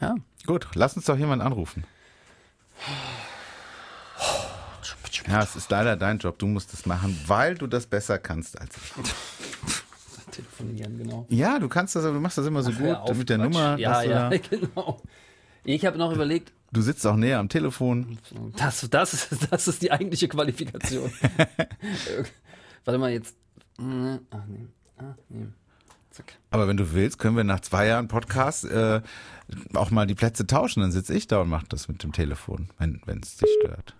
Ja. 0.00 0.14
Gut, 0.46 0.66
lass 0.74 0.96
uns 0.96 1.04
doch 1.04 1.16
jemanden 1.16 1.44
anrufen. 1.46 1.84
Ja, 5.28 5.42
es 5.42 5.54
ist 5.56 5.70
leider 5.70 5.96
dein 5.96 6.18
Job. 6.18 6.38
Du 6.38 6.46
musst 6.46 6.72
es 6.74 6.86
machen, 6.86 7.16
weil 7.26 7.54
du 7.54 7.66
das 7.66 7.86
besser 7.86 8.18
kannst 8.18 8.60
als 8.60 8.74
ich. 8.76 10.32
Telefonieren, 10.32 10.98
genau. 10.98 11.26
Ja, 11.28 11.58
du 11.58 11.68
kannst 11.68 11.94
das, 11.94 12.04
du 12.04 12.12
machst 12.14 12.38
das 12.38 12.46
immer 12.46 12.62
so 12.62 12.70
gut 12.72 12.80
Hör 12.80 13.02
auf, 13.02 13.14
mit 13.16 13.28
der 13.28 13.36
Quatsch. 13.38 13.52
Nummer. 13.52 13.78
Ja, 13.78 14.02
ja, 14.02 14.28
genau. 14.50 15.00
Ich 15.64 15.84
habe 15.86 15.96
noch 15.98 16.12
überlegt, 16.12 16.52
du 16.72 16.80
sitzt 16.82 17.06
auch 17.06 17.16
näher 17.16 17.38
am 17.38 17.48
Telefon. 17.48 18.18
das, 18.56 18.88
das, 18.90 19.14
ist, 19.14 19.52
das 19.52 19.68
ist 19.68 19.82
die 19.82 19.92
eigentliche 19.92 20.28
Qualifikation. 20.28 21.10
Äh, 21.38 21.46
Warte 22.84 22.98
mal 22.98 23.12
jetzt. 23.12 23.36
Ach 23.78 23.82
nee. 24.48 24.66
Ah, 24.98 25.14
nee. 25.28 25.46
Zack. 26.10 26.34
Aber 26.50 26.68
wenn 26.68 26.76
du 26.76 26.92
willst, 26.92 27.18
können 27.18 27.36
wir 27.36 27.44
nach 27.44 27.60
zwei 27.60 27.86
Jahren 27.86 28.08
Podcast 28.08 28.64
äh, 28.64 29.00
auch 29.74 29.90
mal 29.90 30.06
die 30.06 30.14
Plätze 30.14 30.46
tauschen. 30.46 30.80
Dann 30.80 30.92
sitze 30.92 31.14
ich 31.14 31.26
da 31.26 31.40
und 31.40 31.48
mache 31.48 31.66
das 31.68 31.88
mit 31.88 32.02
dem 32.02 32.12
Telefon, 32.12 32.68
wenn 32.78 33.00
es 33.22 33.36
dich 33.36 33.48
stört. 33.62 33.94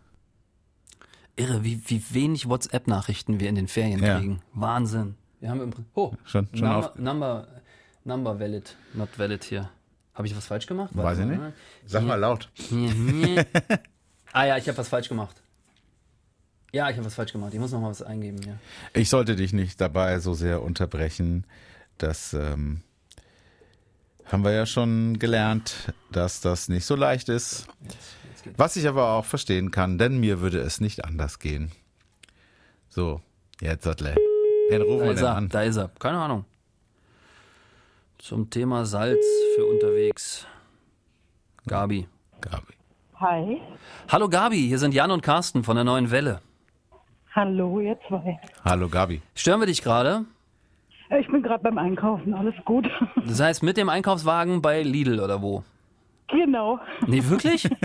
Irre, 1.37 1.65
wie, 1.65 1.81
wie 1.87 2.03
wenig 2.11 2.49
WhatsApp-Nachrichten 2.49 3.41
wir 3.41 3.49
in 3.49 3.55
den 3.55 3.69
Ferien 3.69 4.03
Ja. 4.03 4.19
kriegen. 4.19 4.43
Wahnsinn. 4.53 5.15
Wir 5.41 5.49
haben 5.51 5.63
im 5.63 5.71
Prinzip. 5.71 5.91
Oh, 5.95 6.13
Schon- 6.25 6.47
schon 6.53 6.69
number, 6.69 6.77
auf- 6.91 6.99
number, 6.99 7.49
number 8.05 8.39
valid, 8.41 8.77
not 8.95 9.09
valid 9.19 9.43
hier. 9.45 9.71
Habe 10.15 10.27
ich 10.27 10.37
was 10.37 10.47
falsch 10.47 10.67
gemacht? 10.67 10.91
Warte 10.95 11.09
Weiß 11.09 11.19
ich 11.31 11.39
mal. 11.39 11.47
nicht. 11.49 11.57
Sag 11.87 12.03
mal 12.05 12.17
laut. 12.17 12.51
ah 14.33 14.45
ja, 14.45 14.57
ich 14.59 14.69
habe 14.69 14.77
was 14.79 14.89
falsch 14.89 15.09
gemacht. 15.09 15.37
Ja, 16.73 16.89
ich 16.91 16.97
habe 16.97 17.07
was 17.07 17.15
falsch 17.15 17.33
gemacht. 17.33 17.53
Ich 17.55 17.61
muss 17.61 17.73
noch 17.73 17.81
mal 17.81 17.91
was 17.91 18.03
eingeben. 18.03 18.41
Ja. 18.47 18.55
Ich 18.95 19.09
sollte 19.11 19.37
dich 19.37 19.53
nicht 19.53 19.81
dabei 19.81 20.19
so 20.21 20.35
sehr 20.35 20.63
unterbrechen. 20.63 21.45
Das 21.99 22.33
ähm, 22.35 22.83
haben 24.27 24.45
wir 24.45 24.53
ja 24.53 24.67
schon 24.67 25.19
gelernt, 25.19 25.93
dass 26.11 26.41
das 26.41 26.69
nicht 26.69 26.85
so 26.87 26.95
leicht 26.97 27.29
ist. 27.29 27.67
Jetzt 27.83 28.43
geht's. 28.45 28.59
Was 28.59 28.77
ich 28.77 28.89
aber 28.89 29.11
auch 29.13 29.25
verstehen 29.25 29.71
kann, 29.71 29.99
denn 29.99 30.19
mir 30.21 30.41
würde 30.41 30.61
es 30.61 30.81
nicht 30.81 31.05
anders 31.05 31.39
gehen. 31.39 31.73
So, 32.89 33.21
jetzt 33.61 33.85
Sattle. 33.85 34.15
Wen 34.71 34.83
rufen 34.83 35.01
Da 35.01 35.05
wir 35.07 35.13
ist 35.15 35.21
er, 35.23 35.37
an? 35.37 35.49
da 35.51 35.63
ist 35.63 35.77
er. 35.77 35.89
Keine 35.99 36.19
Ahnung. 36.19 36.45
Zum 38.23 38.49
Thema 38.51 38.85
Salz 38.85 39.27
für 39.57 39.67
unterwegs. 39.67 40.47
Gabi. 41.67 42.07
Gabi. 42.41 42.75
Hi. 43.19 43.61
Hallo 44.13 44.29
Gabi, 44.29 44.59
hier 44.69 44.79
sind 44.79 44.95
Jan 44.95 45.11
und 45.11 45.23
Carsten 45.23 45.65
von 45.65 45.75
der 45.75 45.83
Neuen 45.83 46.13
Welle. 46.13 46.41
Hallo, 47.35 47.81
ihr 47.81 47.99
zwei. 48.07 48.39
Hallo 48.65 48.89
Gabi. 48.89 49.23
Stören 49.35 49.59
wir 49.59 49.67
dich 49.67 49.83
gerade? 49.83 50.25
Ich 51.19 51.27
bin 51.27 51.43
gerade 51.43 51.65
beim 51.65 51.79
Einkaufen, 51.79 52.33
alles 52.33 52.55
gut. 52.65 52.87
Das 53.27 53.41
heißt 53.41 53.65
mit 53.65 53.77
dem 53.77 53.89
Einkaufswagen 53.89 54.63
bei 54.63 54.83
Lidl 54.85 55.19
oder 55.19 55.43
wo? 55.43 55.65
Genau. 56.33 56.81
Nee, 57.07 57.23
wirklich? 57.29 57.69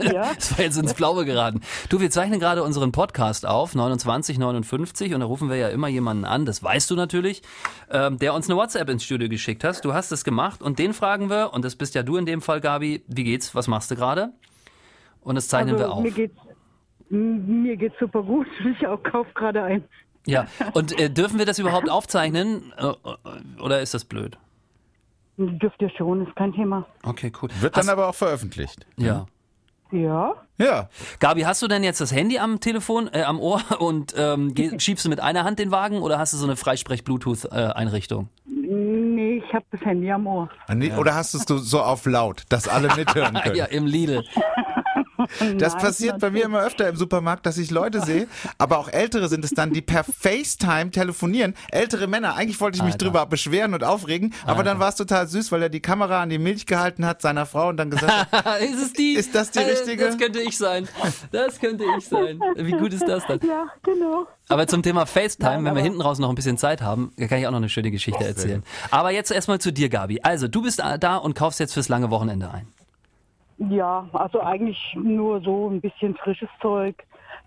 Ja. 0.00 0.32
Das 0.34 0.56
war 0.56 0.64
jetzt 0.64 0.78
ins 0.78 0.94
Blaue 0.94 1.24
geraten. 1.24 1.60
Du, 1.88 2.00
wir 2.00 2.10
zeichnen 2.10 2.40
gerade 2.40 2.62
unseren 2.62 2.92
Podcast 2.92 3.46
auf, 3.46 3.72
2959, 3.72 5.12
und 5.14 5.20
da 5.20 5.26
rufen 5.26 5.50
wir 5.50 5.56
ja 5.56 5.68
immer 5.68 5.88
jemanden 5.88 6.24
an, 6.24 6.46
das 6.46 6.62
weißt 6.62 6.90
du 6.90 6.96
natürlich, 6.96 7.42
ähm, 7.90 8.18
der 8.18 8.34
uns 8.34 8.48
eine 8.48 8.56
WhatsApp 8.56 8.88
ins 8.88 9.04
Studio 9.04 9.28
geschickt 9.28 9.62
hast. 9.64 9.84
Du 9.84 9.92
hast 9.92 10.10
es 10.12 10.24
gemacht 10.24 10.62
und 10.62 10.78
den 10.78 10.94
fragen 10.94 11.28
wir, 11.28 11.52
und 11.52 11.64
das 11.64 11.76
bist 11.76 11.94
ja 11.94 12.02
du 12.02 12.16
in 12.16 12.26
dem 12.26 12.40
Fall, 12.40 12.60
Gabi, 12.60 13.02
wie 13.06 13.24
geht's, 13.24 13.54
was 13.54 13.68
machst 13.68 13.90
du 13.90 13.96
gerade? 13.96 14.30
Und 15.22 15.34
das 15.34 15.48
zeichnen 15.48 15.78
wir 15.78 15.90
auf. 15.90 15.98
Also, 15.98 16.02
Mir 16.02 16.12
geht's, 16.12 16.36
mir 17.10 17.76
geht's 17.76 17.96
super 18.00 18.22
gut. 18.22 18.46
Ich 18.80 18.86
auch 18.86 19.02
kauf 19.02 19.26
gerade 19.34 19.62
ein. 19.62 19.84
Ja, 20.26 20.46
und 20.74 20.98
äh, 20.98 21.10
dürfen 21.10 21.38
wir 21.38 21.46
das 21.46 21.58
überhaupt 21.58 21.90
aufzeichnen 21.90 22.72
äh, 22.76 22.92
oder 23.60 23.80
ist 23.80 23.94
das 23.94 24.04
blöd? 24.04 24.38
Dürft 25.58 25.80
ihr 25.80 25.90
schon, 25.96 26.26
ist 26.26 26.34
kein 26.36 26.52
Thema. 26.52 26.86
Okay, 27.02 27.32
cool. 27.40 27.48
Wird 27.60 27.76
dann 27.76 27.88
aber 27.88 28.08
auch 28.08 28.14
veröffentlicht. 28.14 28.86
Ja. 28.96 29.26
Ja. 29.92 30.34
Ja. 30.58 30.88
Gabi, 31.18 31.42
hast 31.42 31.62
du 31.62 31.66
denn 31.68 31.82
jetzt 31.82 32.00
das 32.00 32.14
Handy 32.14 32.38
am 32.38 32.60
Telefon, 32.60 33.08
äh, 33.12 33.22
am 33.22 33.40
Ohr 33.40 33.60
und 33.80 34.14
ähm, 34.16 34.54
schiebst 34.78 35.04
du 35.04 35.08
mit 35.08 35.20
einer 35.20 35.44
Hand 35.44 35.58
den 35.58 35.70
Wagen 35.70 35.98
oder 36.02 36.18
hast 36.18 36.32
du 36.32 36.36
so 36.36 36.44
eine 36.46 36.56
Freisprech-Bluetooth-Einrichtung? 36.56 38.28
Nee, 38.46 39.42
ich 39.44 39.52
habe 39.54 39.64
das 39.72 39.80
Handy 39.80 40.10
am 40.12 40.26
Ohr. 40.28 40.48
Nee, 40.72 40.92
Oder 40.92 41.14
hast 41.16 41.34
du 41.34 41.38
es 41.56 41.68
so 41.68 41.80
auf 41.80 42.06
laut, 42.06 42.44
dass 42.50 42.68
alle 42.68 42.94
mithören 42.94 43.34
können? 43.42 43.56
ja, 43.56 43.64
im 43.64 43.84
Lidl. 43.84 44.22
Das 45.58 45.74
Nein, 45.74 45.82
passiert 45.82 46.18
bei 46.18 46.30
mir 46.30 46.44
immer 46.44 46.60
öfter 46.60 46.88
im 46.88 46.96
Supermarkt, 46.96 47.46
dass 47.46 47.58
ich 47.58 47.70
Leute 47.70 48.00
sehe, 48.00 48.26
aber 48.58 48.78
auch 48.78 48.88
Ältere 48.88 49.28
sind 49.28 49.44
es 49.44 49.50
dann, 49.50 49.72
die 49.72 49.80
per 49.82 50.04
FaceTime 50.20 50.90
telefonieren. 50.90 51.54
Ältere 51.70 52.06
Männer, 52.06 52.34
eigentlich 52.34 52.60
wollte 52.60 52.76
ich 52.76 52.82
mich 52.82 52.94
Alter. 52.94 53.06
drüber 53.06 53.26
beschweren 53.26 53.74
und 53.74 53.84
aufregen, 53.84 54.34
aber 54.44 54.62
dann 54.64 54.78
war 54.78 54.88
es 54.88 54.96
total 54.96 55.28
süß, 55.28 55.52
weil 55.52 55.62
er 55.62 55.68
die 55.68 55.80
Kamera 55.80 56.22
an 56.22 56.28
die 56.30 56.38
Milch 56.38 56.66
gehalten 56.66 57.06
hat 57.06 57.22
seiner 57.22 57.46
Frau 57.46 57.68
und 57.68 57.76
dann 57.76 57.90
gesagt 57.90 58.32
hat, 58.32 58.60
ist 58.60 58.82
es 58.82 58.92
die? 58.92 59.12
Ist 59.14 59.34
das 59.34 59.50
die 59.50 59.60
Äh, 59.60 59.70
richtige? 59.70 60.06
Das 60.06 60.18
könnte 60.18 60.40
ich 60.40 60.56
sein. 60.56 60.88
Das 61.32 61.58
könnte 61.60 61.84
ich 61.98 62.06
sein. 62.06 62.40
Wie 62.56 62.72
gut 62.72 62.92
ist 62.92 63.06
das 63.08 63.26
denn? 63.26 63.40
Ja, 63.46 63.66
genau. 63.82 64.26
Aber 64.48 64.66
zum 64.66 64.82
Thema 64.82 65.06
FaceTime, 65.06 65.64
wenn 65.64 65.74
wir 65.76 65.82
hinten 65.82 66.00
raus 66.00 66.18
noch 66.18 66.28
ein 66.28 66.34
bisschen 66.34 66.58
Zeit 66.58 66.82
haben, 66.82 67.12
kann 67.28 67.38
ich 67.38 67.46
auch 67.46 67.50
noch 67.52 67.58
eine 67.58 67.68
schöne 67.68 67.90
Geschichte 67.90 68.24
erzählen. 68.24 68.62
Aber 68.90 69.10
jetzt 69.12 69.30
erstmal 69.30 69.60
zu 69.60 69.72
dir, 69.72 69.88
Gabi. 69.88 70.20
Also, 70.22 70.48
du 70.48 70.62
bist 70.62 70.80
da 70.80 71.16
und 71.16 71.34
kaufst 71.34 71.60
jetzt 71.60 71.74
fürs 71.74 71.88
lange 71.88 72.10
Wochenende 72.10 72.50
ein. 72.50 72.66
Ja, 73.68 74.08
also 74.12 74.40
eigentlich 74.40 74.78
nur 74.96 75.40
so 75.42 75.68
ein 75.68 75.80
bisschen 75.80 76.16
frisches 76.16 76.48
Zeug. 76.62 76.96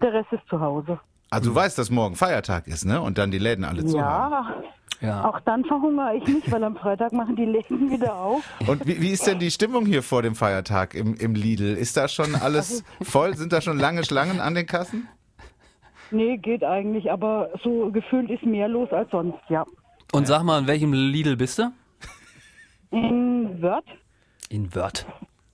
Der 0.01 0.13
Rest 0.13 0.31
ist 0.31 0.47
zu 0.49 0.59
Hause. 0.59 0.99
also 1.31 1.49
du 1.49 1.55
weißt, 1.55 1.77
dass 1.77 1.89
morgen 1.89 2.15
Feiertag 2.15 2.67
ist, 2.67 2.85
ne? 2.85 3.01
Und 3.01 3.17
dann 3.17 3.31
die 3.31 3.39
Läden 3.39 3.65
alle 3.65 3.83
zu. 3.85 3.97
Ja, 3.97 4.53
Ja. 5.01 5.25
auch 5.25 5.39
dann 5.41 5.65
verhungere 5.65 6.15
ich 6.17 6.25
nicht, 6.27 6.51
weil 6.51 6.63
am 6.63 6.75
Freitag 6.77 7.11
machen 7.13 7.35
die 7.35 7.45
Läden 7.45 7.89
wieder 7.91 8.15
auf. 8.15 8.43
Und 8.67 8.85
wie, 8.87 9.01
wie 9.01 9.09
ist 9.09 9.25
denn 9.27 9.39
die 9.39 9.49
Stimmung 9.51 9.85
hier 9.87 10.03
vor 10.03 10.21
dem 10.21 10.35
Feiertag 10.35 10.93
im, 10.93 11.15
im 11.15 11.33
Lidl? 11.35 11.73
Ist 11.75 11.97
da 11.97 12.07
schon 12.07 12.35
alles 12.35 12.83
voll? 13.01 13.35
Sind 13.35 13.51
da 13.51 13.59
schon 13.61 13.79
lange 13.79 14.03
Schlangen 14.05 14.39
an 14.39 14.53
den 14.55 14.65
Kassen? 14.67 15.07
Nee, 16.11 16.37
geht 16.37 16.63
eigentlich, 16.63 17.11
aber 17.11 17.49
so 17.63 17.89
gefühlt 17.91 18.29
ist 18.29 18.43
mehr 18.45 18.67
los 18.67 18.91
als 18.91 19.09
sonst, 19.09 19.39
ja. 19.49 19.65
Und 20.11 20.27
sag 20.27 20.43
mal, 20.43 20.59
in 20.59 20.67
welchem 20.67 20.93
Lidl 20.93 21.35
bist 21.37 21.57
du? 21.57 21.71
In 22.91 23.61
Wörth, 23.61 23.83
In 24.49 24.73
Wörth. 24.75 25.05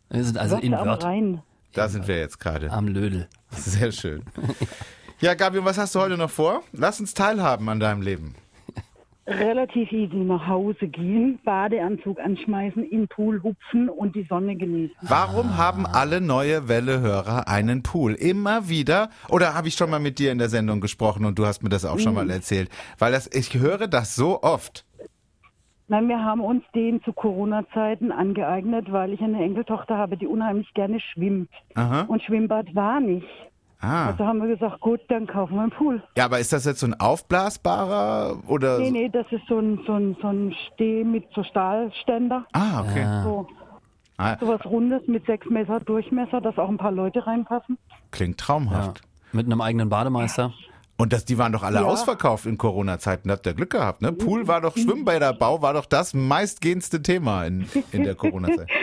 Wir 0.10 0.24
sind 0.24 0.38
also 0.38 0.58
in 0.58 0.74
am 0.74 0.88
Wörth 0.88 1.04
Rhein. 1.04 1.41
Da 1.74 1.88
sind 1.88 2.08
wir 2.08 2.17
jetzt 2.17 2.39
gerade. 2.39 2.72
am 2.72 2.88
Lödel. 2.88 3.28
Sehr 3.52 3.91
schön. 3.91 4.24
Ja, 5.22 5.34
Gabi, 5.34 5.63
was 5.63 5.78
hast 5.78 5.93
du 5.95 6.00
heute 6.00 6.17
noch 6.17 6.30
vor? 6.30 6.63
Lass 6.72 7.00
uns 7.00 7.13
teilhaben 7.13 7.67
an 7.69 7.80
deinem 7.80 8.02
Leben. 8.02 8.36
Relativ 9.28 9.91
easy 9.91 10.15
nach 10.15 10.48
Hause 10.48 10.88
gehen, 10.88 11.39
Badeanzug 11.45 12.19
anschmeißen, 12.19 12.84
in 12.84 13.02
den 13.02 13.08
Pool 13.10 13.43
hupfen 13.43 13.88
und 13.88 14.15
die 14.15 14.26
Sonne 14.28 14.56
genießen. 14.56 14.95
Warum 15.02 15.58
haben 15.58 15.86
alle 15.86 16.19
neue 16.19 16.67
Welle-Hörer 16.67 17.48
einen 17.48 17.84
Pool? 17.84 18.15
Immer 18.15 18.69
wieder? 18.69 19.10
Oder 19.28 19.54
habe 19.54 19.67
ich 19.67 19.76
schon 19.76 19.91
mal 19.91 20.00
mit 20.00 20.17
dir 20.17 20.32
in 20.32 20.39
der 20.39 20.50
Sendung 20.50 20.82
gesprochen 20.82 21.26
und 21.26 21.38
du 21.38 21.45
hast 21.45 21.62
mir 21.62 21.69
das 21.69 21.86
auch 21.86 22.00
schon 22.00 22.15
mal 22.15 22.30
erzählt? 22.32 22.69
Weil 22.98 23.12
das, 23.12 23.30
ich 23.32 23.54
höre 23.54 23.88
das 23.88 24.15
so 24.15 24.41
oft. 24.41 24.84
Nein, 25.89 26.08
wir 26.08 26.23
haben 26.23 26.41
uns 26.41 26.63
den 26.75 27.02
zu 27.04 27.12
Corona-Zeiten 27.13 28.12
angeeignet, 28.12 28.91
weil 28.91 29.12
ich 29.13 29.21
eine 29.21 29.43
Enkeltochter 29.43 29.97
habe, 29.97 30.17
die 30.17 30.28
unheimlich 30.28 30.71
gerne 30.73 30.99
schwimmt. 30.99 31.49
Aha. 31.75 32.02
Und 32.08 32.21
Schwimmbad 32.23 32.73
war 32.75 32.99
nicht. 32.99 33.28
Ah. 33.82 34.08
Also 34.08 34.25
haben 34.25 34.39
wir 34.41 34.49
gesagt, 34.49 34.82
gut, 34.82 34.99
dann 35.08 35.25
kaufen 35.25 35.56
wir 35.56 35.62
einen 35.62 35.71
Pool. 35.71 36.04
Ja, 36.17 36.25
aber 36.25 36.39
ist 36.39 36.52
das 36.54 36.65
jetzt 36.65 36.82
so 36.82 36.88
ein 36.88 36.99
aufblasbarer 36.99 38.38
oder? 38.47 38.78
Nee, 38.80 38.91
nee, 38.91 39.10
das 39.10 39.25
ist 39.32 39.45
so 39.47 39.58
ein, 39.60 39.80
so 39.88 39.93
ein, 39.93 40.15
so 40.21 40.28
ein 40.28 40.54
Steh 40.73 41.04
mit 41.04 41.25
so 41.34 41.43
Stahlständer. 41.43 42.45
Ah, 42.54 42.82
okay. 42.82 43.06
So, 43.23 43.47
Ah, 44.21 44.36
so 44.38 44.49
was 44.49 44.65
Rundes 44.65 45.08
mit 45.08 45.25
sechs 45.28 45.49
Meter 45.49 45.80
Durchmesser, 45.80 46.41
dass 46.41 46.58
auch 46.58 46.67
ein 46.67 46.75
paar 46.78 46.91
Leute 46.91 47.25
reinpassen. 47.25 47.78
klingt 48.12 48.41
Ja. 48.41 48.45
traumhaft. 48.47 49.02
Mit 49.32 49.45
einem 49.45 49.62
eigenen 49.62 49.88
Bademeister. 49.88 50.52
Und 50.99 51.13
das, 51.13 51.23
die 51.25 51.38
waren 51.38 51.53
doch 51.53 51.63
alle 51.63 51.77
Ja. 51.79 51.85
ausverkauft 51.85 52.45
in 52.45 52.57
Corona-Zeiten. 52.57 53.31
Habt 53.31 53.45
ihr 53.47 53.53
Glück 53.53 53.69
gehabt, 53.71 54.01
ne? 54.01 54.12
Pool 54.12 54.47
war 54.47 54.59
doch, 54.62 54.75
Schwimmbäderbau 54.77 55.62
war 55.62 55.73
doch 55.73 55.85
das 55.85 56.13
meistgehendste 56.13 57.01
Thema 57.01 57.45
in, 57.45 57.65
in 57.91 58.03
der 58.03 58.15
Corona-Zeit. 58.15 58.67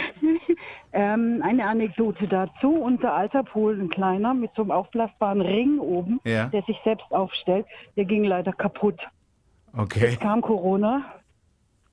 Ähm, 0.92 1.42
eine 1.44 1.66
Anekdote 1.68 2.26
dazu. 2.26 2.70
Unser 2.70 3.12
alter 3.12 3.42
Pool, 3.42 3.78
ein 3.78 3.90
kleiner, 3.90 4.32
mit 4.32 4.50
so 4.56 4.62
einem 4.62 4.70
aufblasbaren 4.70 5.42
Ring 5.42 5.78
oben, 5.78 6.20
Ja. 6.24 6.46
der 6.46 6.62
sich 6.62 6.78
selbst 6.84 7.04
aufstellt, 7.10 7.66
der 7.96 8.06
ging 8.06 8.24
leider 8.24 8.52
kaputt. 8.54 8.98
Okay. 9.76 10.16
kam 10.16 10.40
Corona 10.40 11.02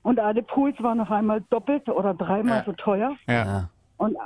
und 0.04 0.18
alle 0.20 0.42
Pools 0.42 0.82
waren 0.82 1.00
auf 1.00 1.10
einmal 1.10 1.42
doppelt 1.50 1.86
oder 1.90 2.14
dreimal 2.14 2.58
Ja. 2.60 2.64
so 2.64 2.72
teuer. 2.72 3.14
Ja. 3.28 3.34
Ja. 3.44 3.68
Und 3.98 4.16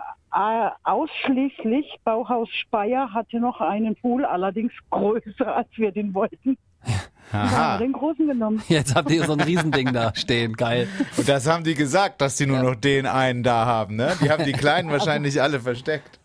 ausschließlich 0.84 1.96
Bauhaus 2.04 2.48
Speyer 2.50 3.12
hatte 3.12 3.40
noch 3.40 3.60
einen 3.60 3.96
Pool, 3.96 4.24
allerdings 4.24 4.72
größer, 4.90 5.56
als 5.56 5.68
wir 5.76 5.92
den 5.92 6.14
wollten. 6.14 6.56
Wir 7.30 7.40
haben 7.40 7.54
Aha. 7.54 7.78
den 7.78 7.92
großen 7.92 8.26
genommen. 8.26 8.62
Jetzt 8.68 8.94
habt 8.94 9.10
ihr 9.10 9.22
so 9.24 9.34
ein 9.34 9.40
Riesending 9.40 9.92
da 9.92 10.14
stehen. 10.14 10.54
Geil. 10.54 10.88
Und 11.14 11.28
das 11.28 11.46
haben 11.46 11.62
die 11.62 11.74
gesagt, 11.74 12.22
dass 12.22 12.38
sie 12.38 12.46
nur 12.46 12.62
noch 12.62 12.74
den 12.74 13.04
einen 13.04 13.42
da 13.42 13.66
haben, 13.66 13.96
ne? 13.96 14.16
Die 14.22 14.30
haben 14.30 14.44
die 14.44 14.52
Kleinen 14.54 14.90
wahrscheinlich 14.90 15.42
alle 15.42 15.60
versteckt. 15.60 16.18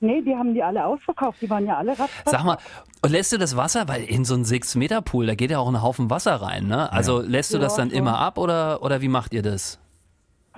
Nee, 0.00 0.22
die 0.22 0.34
haben 0.34 0.54
die 0.54 0.62
alle 0.62 0.86
ausverkauft. 0.86 1.42
Die 1.42 1.50
waren 1.50 1.66
ja 1.66 1.76
alle 1.76 1.90
ratzfatz. 1.90 2.30
Sag 2.30 2.44
mal, 2.44 2.56
und 3.02 3.10
lässt 3.10 3.32
du 3.32 3.36
das 3.38 3.58
Wasser, 3.58 3.88
weil 3.88 4.04
in 4.04 4.24
so 4.24 4.32
einen 4.34 4.44
6-Meter-Pool, 4.44 5.26
da 5.26 5.34
geht 5.34 5.50
ja 5.50 5.58
auch 5.58 5.68
ein 5.68 5.82
Haufen 5.82 6.08
Wasser 6.08 6.36
rein, 6.36 6.66
ne? 6.66 6.90
Also 6.90 7.20
lässt 7.20 7.52
du 7.52 7.58
das 7.58 7.72
Ja, 7.76 7.82
dann 7.82 7.90
schon. 7.90 7.98
immer 7.98 8.18
ab 8.18 8.38
oder, 8.38 8.82
oder 8.82 9.02
wie 9.02 9.08
macht 9.08 9.34
ihr 9.34 9.42
das? 9.42 9.81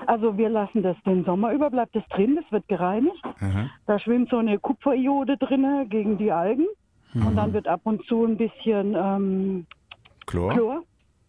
Also 0.09 0.37
wir 0.37 0.49
lassen 0.49 0.83
das 0.83 0.97
den 1.07 1.25
Sommer 1.25 1.53
über, 1.53 1.71
bleibt 1.71 1.95
das 1.97 2.05
drin, 2.09 2.37
das 2.41 2.51
wird 2.53 2.67
gereinigt. 2.69 3.23
Da 3.87 3.99
schwimmt 3.99 4.31
so 4.31 4.39
eine 4.39 4.59
Kupferiode 4.59 5.37
drinne 5.37 5.87
gegen 5.89 6.19
die 6.19 6.33
Algen. 6.33 6.67
Und 7.15 7.37
dann 7.37 7.53
wird 7.53 7.69
ab 7.69 7.83
und 7.85 8.05
zu 8.07 8.25
ein 8.25 8.37
bisschen 8.37 8.95
ähm, 8.97 9.67
Chlor? 10.27 10.53
Chlor 10.53 10.83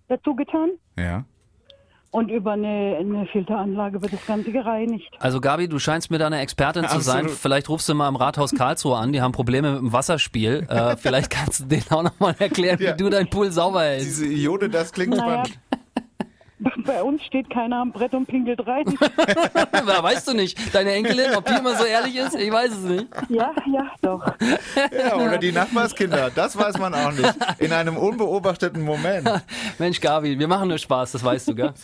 dazu 0.08 0.36
getan. 0.36 0.72
Ja. 0.98 1.26
Und 2.12 2.32
über 2.32 2.54
eine, 2.54 2.96
eine 2.98 3.26
Filteranlage 3.28 4.02
wird 4.02 4.14
das 4.14 4.26
Ganze 4.26 4.52
gereinigt. 4.52 5.12
Also 5.20 5.42
Gabi, 5.42 5.68
du 5.68 5.80
scheinst 5.80 6.10
mir 6.12 6.18
da 6.18 6.28
eine 6.28 6.40
Expertin 6.40 6.88
zu 6.88 7.02
sein. 7.02 7.18
Absolut. 7.26 7.38
Vielleicht 7.38 7.68
rufst 7.70 7.90
du 7.90 7.94
mal 7.94 8.08
im 8.08 8.16
Rathaus 8.16 8.56
Karlsruhe 8.56 8.96
an, 8.98 9.12
die 9.12 9.22
haben 9.22 9.34
Probleme 9.34 9.74
mit 9.74 9.82
dem 9.82 9.94
Wasserspiel. 9.94 10.66
Äh, 10.70 10.96
vielleicht 10.98 11.30
kannst 11.30 11.60
du 11.60 11.66
denen 11.66 11.84
auch 11.92 12.04
nochmal 12.04 12.34
erklären, 12.40 12.80
Ja. 12.82 12.94
wie 12.94 12.98
du 13.04 13.10
deinen 13.10 13.30
Pool 13.30 13.52
sauber 13.52 13.82
hältst. 13.82 14.08
Diese 14.08 14.26
Iode, 14.28 14.70
das 14.70 14.92
klingt 14.94 15.16
Naja. 15.18 15.44
spannend. 15.46 15.60
Bei 16.86 17.01
uns 17.04 17.23
steht 17.23 17.49
keiner 17.49 17.82
am 17.82 17.91
Brett 17.91 18.13
und 18.13 18.25
pinkelt 18.28 18.65
rein. 18.67 18.86
Ja, 19.88 20.04
weißt 20.04 20.28
du 20.28 20.34
nicht. 20.34 20.58
Deine 20.73 20.91
Enkelin, 20.93 21.36
ob 21.36 21.45
die 21.45 21.54
immer 21.54 21.75
so 21.75 21.86
ehrlich 21.86 22.15
ist? 22.15 22.36
Ich 22.36 22.51
weiß 22.51 22.71
es 22.71 22.80
nicht. 22.80 23.08
ja, 23.30 23.51
ja, 23.71 23.91
doch. 24.01 24.25
Ja, 24.91 25.15
oder 25.15 25.38
die 25.38 25.51
Nachbarskinder, 25.51 26.32
das 26.34 26.58
weiß 26.58 26.78
man 26.80 26.93
auch 26.93 27.12
nicht. 27.12 27.34
In 27.60 27.71
einem 27.71 27.95
unbeobachteten 27.97 28.82
Moment. 28.84 29.30
Mensch, 29.80 30.01
Gabi, 30.01 30.38
wir 30.39 30.47
machen 30.47 30.67
nur 30.69 30.78
Spaß, 30.80 31.12
das 31.13 31.23
weißt 31.23 31.49
du, 31.49 31.56
gell? 31.56 31.73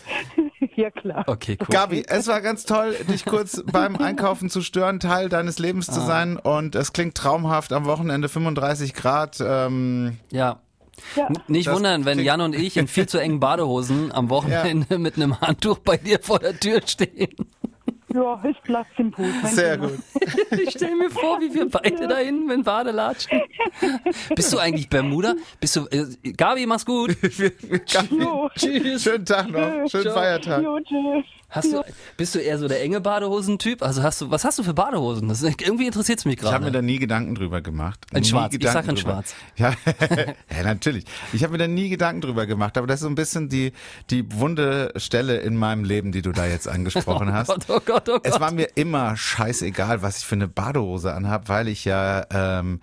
Ja, 0.76 0.90
klar. 0.90 1.24
Okay, 1.26 1.58
cool. 1.60 1.66
Gabi, 1.70 2.04
es 2.08 2.28
war 2.28 2.40
ganz 2.40 2.64
toll, 2.64 2.94
dich 3.08 3.24
kurz 3.26 3.62
beim 3.70 3.96
Einkaufen 3.96 4.48
zu 4.48 4.62
stören, 4.62 5.00
Teil 5.00 5.28
deines 5.28 5.58
Lebens 5.58 5.88
Ah. 5.90 5.92
zu 5.92 6.00
sein. 6.00 6.38
Und 6.38 6.74
es 6.76 6.92
klingt 6.94 7.14
traumhaft 7.16 7.72
am 7.74 7.84
Wochenende 7.84 8.28
35 8.30 8.94
Grad. 8.94 9.38
Ähm, 9.44 10.16
Ja. 10.30 10.60
Ja. 11.16 11.28
Nicht 11.48 11.66
Das 11.66 11.74
wundern, 11.76 12.04
wenn 12.04 12.18
Jan 12.18 12.40
und 12.40 12.54
ich 12.54 12.76
in 12.76 12.88
viel 12.88 13.06
zu 13.06 13.18
engen 13.18 13.40
Badehosen 13.40 14.12
am 14.12 14.30
Wochenende 14.30 14.98
mit 14.98 15.16
einem 15.16 15.40
Handtuch 15.40 15.78
bei 15.78 15.96
dir 15.96 16.18
vor 16.20 16.38
der 16.38 16.58
Tür 16.58 16.80
stehen. 16.86 17.34
Ja, 18.14 18.34
ist 18.48 18.62
Platz 18.64 18.86
im 18.98 19.10
Pool. 19.10 19.26
sehr 19.44 19.74
Thema. 19.76 19.88
gut. 19.88 19.98
Ich 20.62 20.70
stelle 20.70 20.96
mir 20.96 21.10
vor, 21.10 21.40
wie 21.40 21.52
wir 21.54 21.68
beide 21.68 22.06
da 22.06 22.18
hinten 22.18 22.46
mit 22.46 22.64
Badelatschen. 22.64 23.40
Bist 24.34 24.52
du 24.52 24.58
eigentlich 24.58 24.88
Bermuda? 24.88 25.34
Bist 25.60 25.76
du, 25.76 25.86
äh, 25.90 26.32
Gabi, 26.32 26.66
mach's 26.66 26.84
gut. 26.84 27.16
Gabi. 27.22 28.26
Tschüss. 28.56 29.02
schönen 29.02 29.24
Tag 29.24 29.50
noch, 29.50 29.88
schönen 29.88 30.04
Ciao. 30.04 30.14
Feiertag. 30.14 30.62
Jo, 30.62 30.78
tschüss. 30.80 31.24
Hast 31.48 31.70
du, 31.70 31.82
bist 32.16 32.34
du 32.34 32.38
eher 32.38 32.58
so 32.58 32.66
der 32.66 32.82
enge 32.82 33.02
Badehosentyp? 33.02 33.82
Also 33.82 34.02
hast 34.02 34.22
du, 34.22 34.30
was 34.30 34.42
hast 34.42 34.58
du 34.58 34.62
für 34.62 34.72
Badehosen? 34.72 35.28
Das, 35.28 35.42
ist- 35.42 35.60
irgendwie 35.60 35.84
interessiert 35.86 36.18
es 36.18 36.24
mich 36.24 36.36
Ich 36.38 36.42
habe 36.44 36.64
mir 36.64 36.70
gerade. 36.70 36.78
da 36.78 36.82
nie 36.82 36.98
Gedanken 36.98 37.34
drüber 37.34 37.60
gemacht. 37.60 38.06
In 38.12 38.20
nie 38.20 38.24
schwarz. 38.24 38.54
Ich 38.54 38.60
Gedanken 38.60 38.82
sag 38.82 38.88
in 38.88 38.94
drüber. 38.96 39.10
schwarz. 39.22 39.34
Ja, 39.56 39.74
ja 40.56 40.62
natürlich. 40.64 41.04
Ich 41.34 41.42
habe 41.42 41.52
mir 41.52 41.58
da 41.58 41.66
nie 41.68 41.90
Gedanken 41.90 42.22
drüber 42.22 42.46
gemacht, 42.46 42.78
aber 42.78 42.86
das 42.86 43.00
ist 43.00 43.02
so 43.02 43.08
ein 43.08 43.16
bisschen 43.16 43.50
die, 43.50 43.72
die 44.08 44.32
wunde 44.32 44.94
Stelle 44.96 45.38
in 45.40 45.54
meinem 45.56 45.84
Leben, 45.84 46.10
die 46.10 46.22
du 46.22 46.32
da 46.32 46.46
jetzt 46.46 46.68
angesprochen 46.68 47.34
hast. 47.34 47.48
Gott, 47.48 47.64
oh 47.68 47.80
Gott, 47.84 48.01
oh 48.08 48.14
Gott. 48.14 48.26
Es 48.26 48.40
war 48.40 48.52
mir 48.52 48.68
immer 48.74 49.16
scheißegal, 49.16 50.02
was 50.02 50.18
ich 50.18 50.26
für 50.26 50.34
eine 50.34 50.48
Badehose 50.48 51.12
anhab, 51.12 51.48
weil 51.48 51.68
ich 51.68 51.84
ja 51.84 52.24
ähm, 52.30 52.80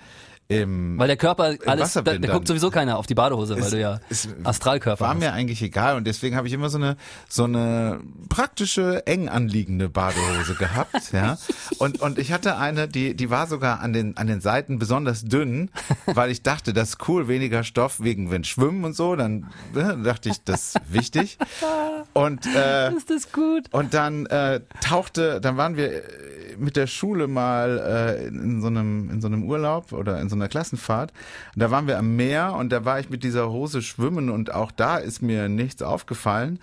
im 0.52 0.98
Weil 0.98 1.08
der 1.08 1.16
Körper 1.18 1.56
alles, 1.68 1.94
da, 1.94 2.02
dann. 2.02 2.22
guckt 2.24 2.48
sowieso 2.48 2.72
keiner 2.72 2.98
auf 2.98 3.06
die 3.06 3.14
Badehose, 3.14 3.54
weil 3.56 3.64
Es- 3.66 3.70
du 3.70 3.80
ja 3.80 4.00
es 4.10 4.28
Astralkörper 4.44 5.00
war 5.06 5.10
hast. 5.14 5.20
mir 5.20 5.32
eigentlich 5.32 5.62
egal 5.62 5.96
und 5.96 6.08
deswegen 6.08 6.36
habe 6.36 6.48
ich 6.48 6.54
immer 6.54 6.70
so 6.72 6.80
eine 6.80 6.98
so 7.30 7.44
eine 7.44 8.00
praktische 8.30 9.06
eng 9.06 9.30
anliegende 9.30 9.90
Badehose 9.90 10.56
gehabt, 10.56 11.12
ja. 11.14 11.38
Und 11.78 12.02
und 12.02 12.18
ich 12.18 12.32
hatte 12.34 12.58
eine, 12.58 12.88
die 12.88 13.16
die 13.16 13.30
war 13.30 13.46
sogar 13.48 13.80
an 13.80 13.94
den 13.94 14.18
an 14.18 14.26
den 14.28 14.42
Seiten 14.42 14.80
besonders 14.80 15.22
dünn, 15.24 15.70
weil 16.08 16.32
ich 16.32 16.42
dachte, 16.42 16.74
das 16.74 16.90
ist 16.90 17.08
cool, 17.08 17.28
weniger 17.28 17.64
Stoff 17.64 18.02
wegen 18.02 18.32
wenn 18.32 18.44
Schwimmen 18.44 18.84
und 18.84 18.96
so, 18.96 19.16
dann 19.16 19.52
äh, 19.76 19.96
dachte 20.04 20.30
ich, 20.30 20.44
das 20.44 20.76
ist 20.76 20.94
wichtig. 20.94 21.38
Und 22.14 22.46
äh, 22.48 22.92
Ist 22.98 23.10
das 23.12 23.32
gut? 23.32 23.72
und 23.72 23.94
dann 23.94 24.26
äh, 24.26 24.62
tauchte, 24.84 25.40
dann 25.40 25.58
waren 25.58 25.78
wir 25.78 26.02
mit 26.58 26.76
der 26.76 26.88
Schule 26.88 27.28
mal 27.28 28.18
äh, 28.20 28.28
in 28.28 28.62
so 28.62 28.68
einem 28.68 29.10
in 29.12 29.22
so 29.22 29.28
einem 29.28 29.44
Urlaub 29.44 29.94
oder 29.94 30.20
in 30.20 30.28
so 30.28 30.36
einer 30.42 30.50
Klassenfahrt. 30.50 31.12
Und 31.56 31.62
da 31.62 31.72
waren 31.72 31.88
wir 31.88 31.98
am 31.98 32.16
Meer 32.16 32.54
und 32.54 32.72
da 32.72 32.86
war 32.86 33.00
ich 33.00 33.10
mit 33.10 33.24
dieser 33.24 33.50
Hose 33.50 33.82
schwimmen 33.82 34.30
und 34.30 34.54
auch 34.54 34.72
da 34.72 34.98
ist 34.98 35.22
mir 35.22 35.50
nichts 35.50 35.82
aufgefallen. 35.82 36.60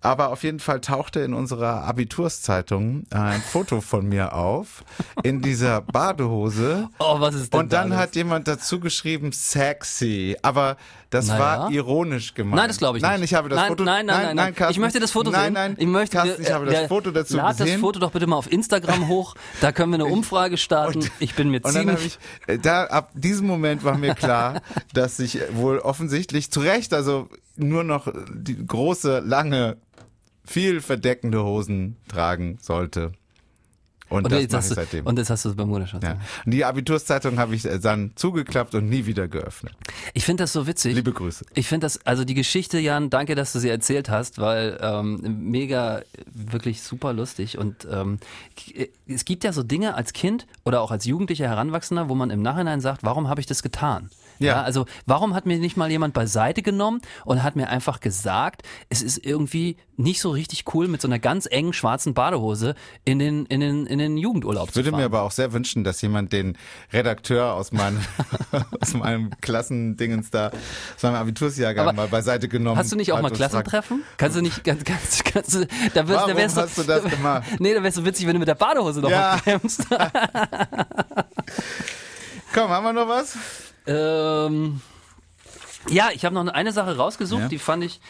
Aber 0.00 0.30
auf 0.30 0.44
jeden 0.44 0.60
Fall 0.60 0.80
tauchte 0.80 1.20
in 1.20 1.34
unserer 1.34 1.82
Abiturszeitung 1.84 3.04
ein 3.10 3.40
Foto 3.42 3.80
von 3.80 4.06
mir 4.08 4.32
auf 4.34 4.84
in 5.24 5.42
dieser 5.42 5.80
Badehose. 5.80 6.88
Oh, 7.00 7.18
was 7.18 7.34
ist 7.34 7.52
denn 7.52 7.60
Und 7.60 7.72
dann 7.72 7.90
da 7.90 7.96
hat 7.96 8.14
jemand 8.14 8.46
dazu 8.46 8.78
geschrieben 8.78 9.32
sexy, 9.32 10.36
aber 10.42 10.76
das 11.10 11.26
Naja. 11.28 11.40
war 11.40 11.70
ironisch 11.70 12.34
gemeint. 12.34 12.56
Nein, 12.56 12.68
das 12.68 12.78
glaube 12.78 12.98
ich 12.98 13.02
nein, 13.02 13.20
nicht. 13.20 13.32
ich 13.32 13.34
habe 13.36 13.48
das 13.48 13.56
nein, 13.58 13.68
Foto. 13.68 13.82
Nein, 13.84 14.06
nein, 14.06 14.26
nein, 14.26 14.36
nein. 14.36 14.54
Carsten, 14.54 14.72
ich 14.72 14.78
möchte 14.78 15.00
das 15.00 15.10
Foto 15.10 15.30
nein, 15.30 15.44
sehen. 15.46 15.52
Nein, 15.54 15.74
ich 15.78 15.86
möchte, 15.86 16.16
Carsten, 16.18 16.42
ich 16.42 16.52
habe 16.52 16.66
das 16.66 16.86
Foto 16.86 17.10
dazu 17.10 17.36
lad 17.36 17.56
gesehen. 17.56 17.72
das 17.72 17.80
Foto 17.80 17.98
doch 17.98 18.10
bitte 18.12 18.26
mal 18.26 18.36
auf 18.36 18.52
Instagram 18.52 19.08
hoch. 19.08 19.34
Da 19.60 19.72
können 19.72 19.90
wir 19.90 19.94
eine 19.96 20.04
Umfrage 20.06 20.58
starten. 20.58 21.10
ich 21.18 21.34
bin 21.34 21.48
mir 21.50 21.60
Und 21.64 21.74
dann 21.74 21.88
habe 21.88 21.96
ziemlich. 21.98 22.18
ich, 22.46 22.54
äh, 22.54 22.58
da, 22.58 22.84
ab 22.84 23.10
diesem 23.14 23.46
Moment 23.46 23.84
war 23.84 23.96
mir 23.96 24.14
klar, 24.14 24.60
dass 24.92 25.18
ich 25.18 25.40
wohl 25.52 25.78
offensichtlich 25.78 26.50
zu 26.50 26.60
Recht, 26.60 26.92
also 26.92 27.28
nur 27.58 27.84
noch 27.84 28.12
die 28.34 28.66
große, 28.66 29.20
lange, 29.20 29.76
viel 30.44 30.80
verdeckende 30.80 31.44
Hosen 31.44 31.96
tragen 32.08 32.58
sollte. 32.60 33.12
Und, 34.10 34.24
Und 34.24 34.32
das 34.32 34.40
jetzt, 34.40 34.54
hast 34.54 34.70
du, 34.70 34.74
seitdem. 34.74 35.06
und 35.06 35.18
jetzt 35.18 35.28
hast 35.28 35.44
du 35.44 35.50
es 35.50 35.56
beim 35.56 35.68
Mutterschutz. 35.68 36.02
ja. 36.02 36.16
Und 36.46 36.52
die 36.52 36.64
Abiturszeitung 36.64 37.38
habe 37.38 37.54
ich 37.54 37.66
äh, 37.66 37.78
dann 37.78 38.12
zugeklappt 38.14 38.74
und 38.74 38.88
nie 38.88 39.04
wieder 39.04 39.28
geöffnet. 39.28 39.74
Ich 40.14 40.24
finde 40.24 40.44
das 40.44 40.54
so 40.54 40.66
witzig. 40.66 40.94
Liebe 40.94 41.12
Grüße. 41.12 41.44
Ich 41.54 41.66
finde 41.66 41.84
das, 41.84 42.04
also 42.06 42.24
die 42.24 42.32
Geschichte, 42.32 42.78
Jan, 42.78 43.10
danke, 43.10 43.34
dass 43.34 43.52
du 43.52 43.58
sie 43.58 43.68
erzählt 43.68 44.08
hast, 44.08 44.38
weil 44.38 44.78
ähm, 44.80 45.50
mega, 45.50 46.00
wirklich 46.32 46.80
super 46.80 47.12
lustig. 47.12 47.58
Und 47.58 47.86
ähm, 47.90 48.18
es 49.06 49.26
gibt 49.26 49.44
ja 49.44 49.52
so 49.52 49.62
Dinge 49.62 49.94
als 49.94 50.14
Kind 50.14 50.46
oder 50.64 50.80
auch 50.80 50.90
als 50.90 51.04
Jugendlicher 51.04 51.46
Heranwachsender, 51.46 52.08
wo 52.08 52.14
man 52.14 52.30
im 52.30 52.40
Nachhinein 52.40 52.80
sagt, 52.80 53.02
warum 53.02 53.28
habe 53.28 53.42
ich 53.42 53.46
das 53.46 53.62
getan? 53.62 54.08
Ja. 54.46 54.62
also 54.62 54.86
warum 55.06 55.34
hat 55.34 55.46
mir 55.46 55.58
nicht 55.58 55.76
mal 55.76 55.90
jemand 55.90 56.14
beiseite 56.14 56.62
genommen 56.62 57.00
und 57.24 57.42
hat 57.42 57.56
mir 57.56 57.68
einfach 57.68 58.00
gesagt, 58.00 58.62
es 58.88 59.02
ist 59.02 59.24
irgendwie 59.24 59.76
nicht 59.96 60.20
so 60.20 60.30
richtig 60.30 60.64
cool, 60.74 60.86
mit 60.86 61.00
so 61.02 61.08
einer 61.08 61.18
ganz 61.18 61.46
engen 61.46 61.72
schwarzen 61.72 62.14
Badehose 62.14 62.76
in 63.04 63.18
den, 63.18 63.46
in 63.46 63.58
den, 63.60 63.84
in 63.86 63.98
den 63.98 64.16
Jugendurlaub 64.16 64.68
Ich 64.68 64.74
zu 64.74 64.76
würde 64.78 64.90
fahren. 64.90 65.00
mir 65.00 65.06
aber 65.06 65.22
auch 65.22 65.32
sehr 65.32 65.52
wünschen, 65.52 65.82
dass 65.82 66.00
jemand 66.02 66.32
den 66.32 66.56
Redakteur 66.92 67.54
aus 67.54 67.72
meinem, 67.72 67.98
aus 68.80 68.94
meinem 68.94 69.30
Klassendingens 69.40 70.30
da, 70.30 70.52
aus 70.94 71.02
meinem 71.02 71.16
Abitursjahrgang 71.16 71.88
Aber 71.88 71.96
mal 71.96 72.06
beiseite 72.08 72.46
genommen 72.48 72.78
Hast 72.78 72.92
du 72.92 72.96
nicht 72.96 73.10
auch 73.12 73.20
mal 73.20 73.30
und 73.32 73.36
fragt, 73.36 73.50
Klassentreffen? 73.50 74.04
Kannst 74.18 74.36
du 74.36 74.42
nicht, 74.42 74.62
ganz, 74.62 74.84
ganz, 74.84 75.24
kannst 75.24 75.54
du, 75.54 75.66
da 75.94 76.06
wirst, 76.06 76.20
Warum 76.20 76.30
da 76.30 76.36
wärst 76.36 76.56
hast 76.56 76.78
du 76.78 76.84
das 76.84 77.02
gemacht? 77.04 77.48
Nee, 77.58 77.74
da 77.74 77.82
wärst 77.82 77.96
du 77.98 78.04
witzig, 78.04 78.26
wenn 78.26 78.34
du 78.34 78.38
mit 78.38 78.48
der 78.48 78.54
Badehose 78.54 79.00
noch 79.00 79.10
Ja. 79.10 79.40
Komm, 82.54 82.68
haben 82.70 82.84
wir 82.84 82.92
noch 82.92 83.08
was? 83.08 83.36
Ähm, 83.88 84.80
ja, 85.90 86.08
ich 86.14 86.24
habe 86.24 86.34
noch 86.34 86.46
eine 86.46 86.72
Sache 86.72 86.96
rausgesucht, 86.96 87.42
Ja. 87.42 87.48
die 87.48 87.58
fand 87.58 87.82
ich, 87.84 88.00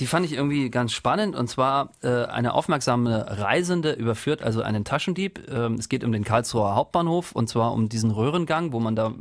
die 0.00 0.06
fand 0.06 0.24
ich 0.24 0.32
irgendwie 0.32 0.70
ganz 0.70 0.92
spannend. 0.92 1.34
Und 1.36 1.48
zwar 1.48 1.90
äh, 2.02 2.24
eine 2.26 2.54
aufmerksame 2.54 3.38
Reisende 3.38 3.92
überführt 3.92 4.42
also 4.42 4.62
einen 4.62 4.84
Taschendieb. 4.84 5.48
Ähm, 5.50 5.74
es 5.74 5.88
geht 5.88 6.04
um 6.04 6.12
den 6.12 6.24
Karlsruher 6.24 6.74
Hauptbahnhof 6.74 7.32
und 7.32 7.48
zwar 7.48 7.72
um 7.72 7.88
diesen 7.88 8.10
Röhrengang, 8.12 8.72
wo 8.72 8.80
man 8.80 8.94
da 8.96 9.12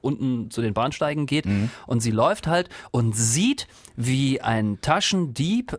unten 0.00 0.50
zu 0.50 0.62
den 0.62 0.74
Bahnsteigen 0.74 1.26
geht. 1.26 1.44
Und 1.86 2.00
sie 2.00 2.10
läuft 2.10 2.46
halt 2.48 2.68
und 2.90 3.14
sieht, 3.16 3.68
wie 3.94 4.40
ein 4.40 4.80
Taschendieb 4.80 5.76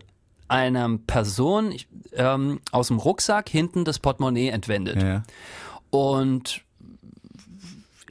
einer 0.48 0.98
Person 1.08 1.74
ähm, 2.14 2.62
aus 2.72 2.88
dem 2.90 3.00
Rucksack 3.00 3.50
hinten 3.50 3.84
das 3.86 3.98
Portemonnaie 4.00 4.50
entwendet 4.50 5.02
Ja. 5.02 5.24
und 5.90 6.62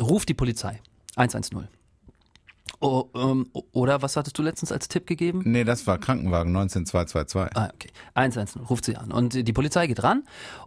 ruft 0.01 0.29
die 0.29 0.35
Polizei. 0.35 0.81
110. 1.17 1.69
Oh, 2.81 3.05
ähm, 3.15 3.49
oder 3.71 4.03
was 4.03 4.17
hattest 4.17 4.37
du 4.39 4.43
letztens 4.43 4.73
als 4.73 4.89
Tipp 4.89 5.07
gegeben? 5.07 5.43
Nee, 5.45 5.63
das 5.63 5.87
war 5.87 5.99
Krankenwagen 5.99 6.53
19222. 6.53 7.57
Ah, 7.57 7.71
okay. 7.73 7.91
110, 8.15 8.63
ruft 8.63 8.85
sie 8.85 8.97
an. 8.97 9.13
Und 9.13 9.35
die 9.47 9.53
Polizei 9.53 9.87
geht 9.87 10.03
ran 10.03 10.25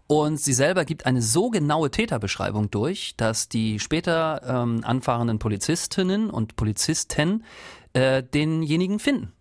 und 0.07 0.39
sie 0.39 0.53
selber 0.53 0.85
gibt 0.85 1.05
eine 1.05 1.21
so 1.21 1.49
genaue 1.49 1.91
Täterbeschreibung 1.91 2.71
durch, 2.71 3.15
dass 3.17 3.49
die 3.49 3.79
später 3.79 4.41
ähm, 4.47 4.81
anfahrenden 4.85 5.39
Polizistinnen 5.39 6.29
und 6.29 6.55
Polizisten 6.55 7.43
äh, 7.91 8.23
denjenigen 8.23 8.99
finden. 8.99 9.33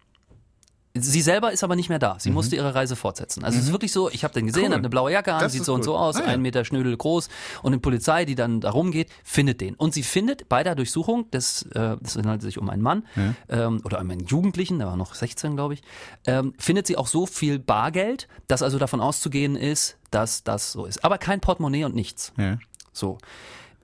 Sie 0.96 1.22
selber 1.22 1.50
ist 1.50 1.64
aber 1.64 1.74
nicht 1.74 1.88
mehr 1.88 1.98
da. 1.98 2.16
Sie 2.20 2.30
musste 2.30 2.54
ihre 2.54 2.72
Reise 2.76 2.94
fortsetzen. 2.94 3.42
Also 3.42 3.59
es 3.59 3.64
ist 3.64 3.72
wirklich 3.72 3.90
so, 3.90 4.09
ich 4.11 4.22
habe 4.22 4.33
den 4.33 4.46
gesehen, 4.46 4.62
Mhm. 4.62 4.66
Cool. 4.68 4.72
hat 4.74 4.78
eine 4.78 4.88
blaue 4.90 5.11
Jacke 5.11 5.35
an, 5.35 5.40
Das 5.40 5.52
sieht 5.52 5.64
so 5.64 5.74
und 5.74 5.80
gut. 5.80 5.87
so 5.87 5.96
aus, 5.96 6.14
Ah, 6.16 6.20
ja. 6.20 6.26
ein 6.26 6.40
Meter 6.40 6.64
Schnödel 6.64 6.96
groß 6.96 7.28
und 7.62 7.72
die 7.72 7.78
Polizei, 7.78 8.24
die 8.24 8.37
dann 8.37 8.61
da 8.61 8.70
rumgeht, 8.70 9.11
findet 9.24 9.61
den. 9.61 9.74
Und 9.74 9.92
sie 9.92 10.04
findet 10.04 10.48
bei 10.48 10.62
der 10.62 10.76
Durchsuchung, 10.76 11.26
das, 11.33 11.62
äh, 11.72 11.96
das 12.00 12.14
handelt 12.14 12.42
sich 12.42 12.59
um 12.59 12.70
einen 12.70 12.83
Mann 12.83 13.04
ähm, 13.48 13.80
oder 13.85 14.00
um 14.00 14.09
einen 14.09 14.24
Jugendlichen, 14.26 14.78
der 14.78 14.87
war 14.87 14.96
noch 14.96 15.16
16, 15.16 15.57
glaube 15.57 15.74
ich, 15.74 15.83
ähm, 16.28 16.54
findet 16.59 16.87
sie 16.87 16.96
auch 16.96 17.09
so 17.09 17.26
viel 17.26 17.59
Bargeld, 17.59 18.28
dass 18.46 18.62
also 18.62 18.78
davon 18.78 19.00
auszugehen 19.00 19.57
ist, 19.57 19.96
dass 20.12 20.44
das 20.44 20.70
so 20.70 20.85
ist. 20.87 21.04
Aber 21.04 21.18
kein 21.18 21.40
Portemonnaie 21.40 21.83
und 21.83 21.96
nichts. 21.96 22.33
Ja. 22.38 22.59
So. 22.92 23.18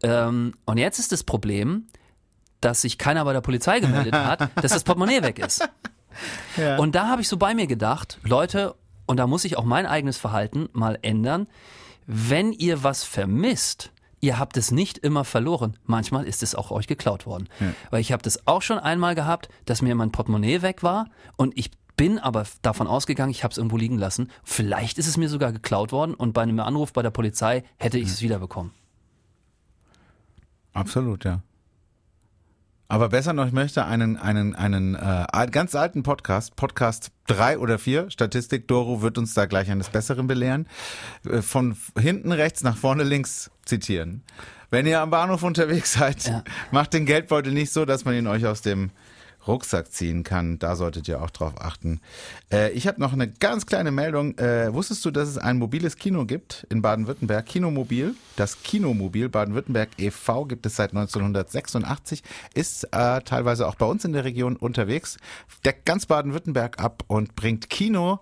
Ähm, 0.04 0.54
und 0.64 0.78
jetzt 0.78 1.00
ist 1.00 1.10
das 1.10 1.24
Problem, 1.24 1.88
dass 2.60 2.82
sich 2.82 2.98
keiner 2.98 3.24
bei 3.24 3.32
der 3.32 3.40
Polizei 3.40 3.80
gemeldet 3.80 4.14
hat, 4.14 4.48
dass 4.62 4.70
das 4.72 4.84
Portemonnaie 4.84 5.22
weg 5.22 5.40
ist. 5.40 5.68
Ja. 6.56 6.78
Und 6.78 6.94
da 6.94 7.08
habe 7.08 7.22
ich 7.22 7.28
so 7.28 7.36
bei 7.36 7.54
mir 7.54 7.66
gedacht, 7.66 8.18
Leute, 8.22 8.74
und 9.06 9.16
da 9.16 9.26
muss 9.26 9.44
ich 9.44 9.56
auch 9.56 9.64
mein 9.64 9.86
eigenes 9.86 10.18
Verhalten 10.18 10.68
mal 10.72 10.98
ändern, 11.02 11.48
wenn 12.06 12.52
ihr 12.52 12.82
was 12.82 13.04
vermisst, 13.04 13.90
ihr 14.20 14.38
habt 14.38 14.56
es 14.56 14.70
nicht 14.70 14.98
immer 14.98 15.24
verloren. 15.24 15.76
Manchmal 15.84 16.26
ist 16.26 16.42
es 16.42 16.54
auch 16.54 16.70
euch 16.70 16.86
geklaut 16.86 17.26
worden. 17.26 17.48
Weil 17.90 18.00
ich 18.00 18.12
habe 18.12 18.22
das 18.22 18.46
auch 18.46 18.62
schon 18.62 18.78
einmal 18.78 19.14
gehabt, 19.14 19.48
dass 19.64 19.82
mir 19.82 19.94
mein 19.94 20.12
Portemonnaie 20.12 20.62
weg 20.62 20.82
war 20.82 21.06
und 21.36 21.56
ich 21.56 21.70
bin 21.96 22.18
aber 22.18 22.46
davon 22.62 22.86
ausgegangen, 22.86 23.30
ich 23.30 23.44
habe 23.44 23.52
es 23.52 23.58
irgendwo 23.58 23.76
liegen 23.76 23.98
lassen. 23.98 24.30
Vielleicht 24.42 24.96
ist 24.96 25.06
es 25.06 25.18
mir 25.18 25.28
sogar 25.28 25.52
geklaut 25.52 25.92
worden 25.92 26.14
und 26.14 26.32
bei 26.32 26.42
einem 26.42 26.58
Anruf 26.60 26.92
bei 26.92 27.02
der 27.02 27.10
Polizei 27.10 27.62
hätte 27.76 27.98
ich 27.98 28.08
es 28.08 28.22
wiederbekommen. 28.22 28.72
Absolut, 30.72 31.24
ja. 31.24 31.42
Aber 32.90 33.08
besser 33.08 33.32
noch, 33.32 33.46
ich 33.46 33.52
möchte 33.52 33.84
einen, 33.84 34.16
einen, 34.16 34.56
einen 34.56 34.96
äh, 34.96 35.46
ganz 35.52 35.76
alten 35.76 36.02
Podcast, 36.02 36.56
Podcast 36.56 37.12
drei 37.28 37.56
oder 37.56 37.78
vier, 37.78 38.10
Statistik, 38.10 38.66
Doro 38.66 39.00
wird 39.00 39.16
uns 39.16 39.32
da 39.32 39.46
gleich 39.46 39.70
eines 39.70 39.90
Besseren 39.90 40.26
belehren, 40.26 40.66
äh, 41.24 41.40
von 41.40 41.76
hinten 41.96 42.32
rechts 42.32 42.64
nach 42.64 42.76
vorne 42.76 43.04
links 43.04 43.52
zitieren. 43.64 44.24
Wenn 44.70 44.86
ihr 44.86 45.00
am 45.00 45.10
Bahnhof 45.10 45.44
unterwegs 45.44 45.92
seid, 45.92 46.24
Ja. 46.26 46.42
macht 46.72 46.92
den 46.92 47.06
Geldbeutel 47.06 47.52
nicht 47.52 47.72
so, 47.72 47.84
dass 47.84 48.04
man 48.04 48.14
ihn 48.16 48.26
euch 48.26 48.44
aus 48.44 48.60
dem 48.60 48.90
Rucksack 49.46 49.92
ziehen 49.92 50.22
kann. 50.22 50.58
Da 50.58 50.76
solltet 50.76 51.08
ihr 51.08 51.22
auch 51.22 51.30
drauf 51.30 51.60
achten. 51.60 52.00
Äh, 52.52 52.72
ich 52.72 52.86
habe 52.86 53.00
noch 53.00 53.12
eine 53.12 53.28
ganz 53.28 53.66
kleine 53.66 53.90
Meldung. 53.90 54.36
Äh, 54.38 54.72
wusstest 54.72 55.04
du, 55.04 55.10
dass 55.10 55.28
es 55.28 55.38
ein 55.38 55.58
mobiles 55.58 55.96
Kino 55.96 56.26
gibt 56.26 56.66
in 56.70 56.82
Baden-Württemberg? 56.82 57.46
Kinomobil. 57.46 58.14
Das 58.36 58.62
Kinomobil 58.62 59.28
Baden-Württemberg 59.28 59.90
e.V. 59.98 60.44
gibt 60.46 60.66
es 60.66 60.76
seit 60.76 60.90
1986. 60.90 62.22
Ist 62.54 62.84
äh, 62.92 63.20
teilweise 63.22 63.66
auch 63.66 63.74
bei 63.74 63.86
uns 63.86 64.04
in 64.04 64.12
der 64.12 64.24
Region 64.24 64.56
unterwegs. 64.56 65.18
Deckt 65.64 65.86
ganz 65.86 66.06
Baden-Württemberg 66.06 66.78
ab 66.78 67.04
und 67.06 67.34
bringt 67.36 67.70
Kino 67.70 68.20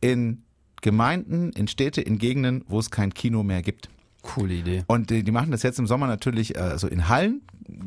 in 0.00 0.42
Gemeinden, 0.80 1.52
in 1.52 1.68
Städte, 1.68 2.00
in 2.00 2.18
Gegenden, 2.18 2.64
wo 2.68 2.78
es 2.78 2.90
kein 2.90 3.12
Kino 3.12 3.42
mehr 3.42 3.62
gibt. 3.62 3.88
Coole 4.34 4.54
Idee. 4.54 4.84
Und 4.86 5.10
die, 5.10 5.22
die 5.22 5.32
machen 5.32 5.50
das 5.50 5.62
jetzt 5.62 5.78
im 5.78 5.86
Sommer 5.86 6.06
natürlich, 6.06 6.56
äh, 6.56 6.60
also 6.60 6.86
in 6.86 7.08
Hallen 7.08 7.42